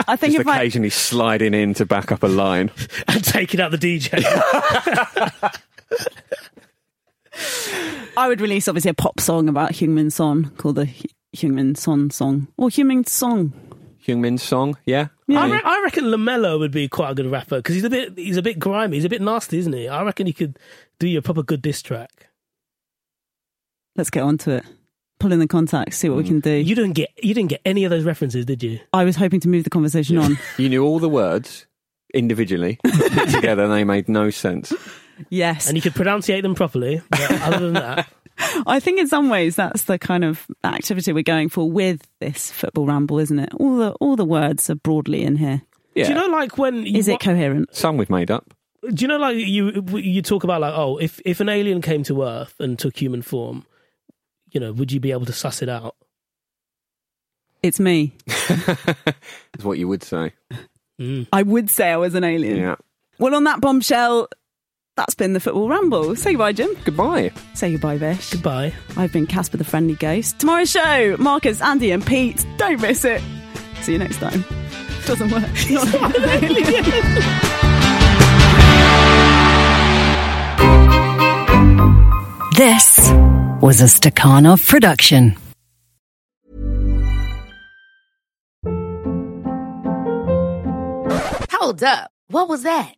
[0.07, 2.70] I think Just if I, occasionally sliding in to back up a line.
[3.09, 4.22] and taking out the DJ.
[8.16, 10.89] I would release obviously a pop song about Heung-Min Son called the
[11.37, 13.53] Heung-Min Son song or Heung-Min Song.
[14.09, 15.09] Heung-Min Song, yeah?
[15.28, 18.16] I, re- I reckon Lamela would be quite a good rapper because he's a bit.
[18.16, 18.96] He's a bit grimy.
[18.96, 19.86] He's a bit nasty, isn't he?
[19.86, 20.59] I reckon he could
[20.98, 22.28] do you a proper good diss track.
[23.96, 24.64] Let's get on to it.
[25.20, 26.28] Pull in the contacts, see what we hmm.
[26.28, 26.52] can do.
[26.52, 27.11] You didn't get.
[27.22, 28.80] You didn't get any of those references, did you?
[28.92, 30.38] I was hoping to move the conversation on.
[30.56, 31.66] You knew all the words
[32.14, 34.72] individually, put together, and they made no sense.
[35.28, 35.68] yes.
[35.68, 37.02] And you could pronunciate them properly.
[37.11, 38.09] But other than that,
[38.66, 42.51] I think in some ways that's the kind of activity we're going for with this
[42.51, 43.53] football ramble, isn't it?
[43.55, 45.62] All the all the words are broadly in here.
[45.95, 46.05] Yeah.
[46.05, 47.74] do you know, like when you Is it wa- coherent?
[47.74, 48.55] Some we've made up.
[48.95, 52.03] do you know, like you you talk about like, oh, if if an alien came
[52.05, 53.66] to Earth and took human form,
[54.53, 55.97] you know, would you be able to suss it out?
[57.62, 58.12] It's me.
[58.28, 60.32] is what you would say.
[61.01, 61.26] Mm.
[61.32, 62.57] I would say I was an alien.
[62.57, 62.76] Yeah.
[63.18, 64.28] Well, on that bombshell,
[64.99, 66.16] that's been the football ramble.
[66.16, 66.74] Say goodbye, Jim.
[66.84, 67.30] Goodbye.
[67.55, 68.30] Say goodbye, Vish.
[68.30, 68.72] Goodbye.
[68.96, 70.40] I've been Casper the Friendly Ghost.
[70.40, 72.44] Tomorrow's show, Marcus, Andy, and Pete.
[72.59, 73.22] Don't miss it.
[73.82, 74.44] See you next time.
[75.07, 75.44] Doesn't work.
[82.59, 82.99] This
[83.62, 85.36] was a Stakhanov production.
[91.53, 92.11] Hold up.
[92.28, 92.94] What was that?